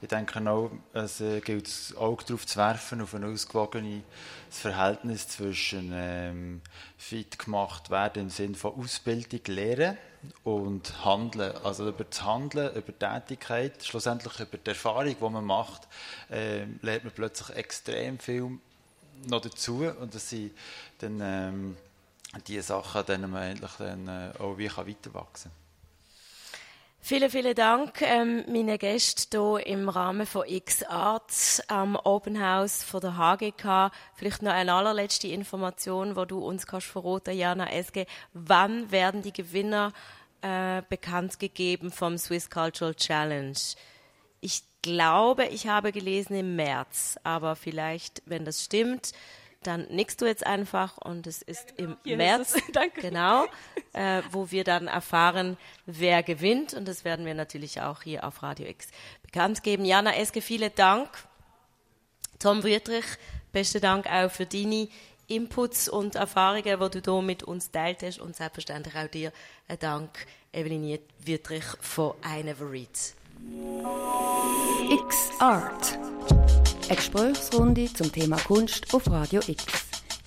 [0.00, 4.02] ich denke auch, es äh, gilt das Auge darauf zu werfen, auf ein ausgewogenes
[4.50, 6.60] Verhältnis zwischen ähm,
[6.96, 9.98] fit gemacht werden im Sinne von Ausbildung, Lehren
[10.44, 11.54] und Handeln.
[11.64, 15.88] Also über das Handeln, über die Tätigkeit, schlussendlich über die Erfahrung, die man macht,
[16.30, 18.58] äh, lernt man plötzlich extrem viel
[19.26, 20.52] noch dazu und das sind
[20.98, 21.76] dann ähm,
[22.46, 25.67] die Sachen, denen man endlich dann äh, auch wie kann weiterwachsen kann.
[27.00, 33.00] Vielen, vielen Dank ähm, meinen Gästen hier im Rahmen von X-Art am Open House von
[33.00, 33.90] der HGK.
[34.14, 38.04] Vielleicht noch eine allerletzte Information, wo du uns kannst verraten, Jana SG.
[38.34, 39.92] Wann werden die Gewinner
[40.42, 43.56] äh, bekannt gegeben vom Swiss Cultural Challenge?
[44.40, 49.12] Ich glaube, ich habe gelesen im März, aber vielleicht, wenn das stimmt,
[49.62, 53.46] dann nickst du jetzt einfach und es ist im Hier März, ist genau,
[53.92, 55.56] äh, wo wir dann erfahren,
[55.86, 56.74] wer gewinnt.
[56.74, 58.88] Und das werden wir natürlich auch hier auf Radio X
[59.22, 59.84] bekannt geben.
[59.84, 61.08] Jana Eske, vielen Dank.
[62.38, 63.04] Tom Wüttrich,
[63.52, 64.88] besten Dank auch für deine
[65.26, 68.20] Inputs und Erfahrungen, die du hier mit uns teilt hast.
[68.20, 69.32] Und selbstverständlich auch dir
[69.66, 73.14] ein Dank, Evelyn Wüttrich von Eineverit.
[74.90, 75.98] X Art
[76.88, 79.64] eine Gesprächsrunde zum Thema Kunst auf Radio X.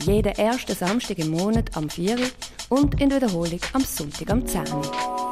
[0.05, 2.17] Jeden ersten Samstag im Monat am 4
[2.69, 5.30] und in Wiederholung am Sonntag am 10 Uhr.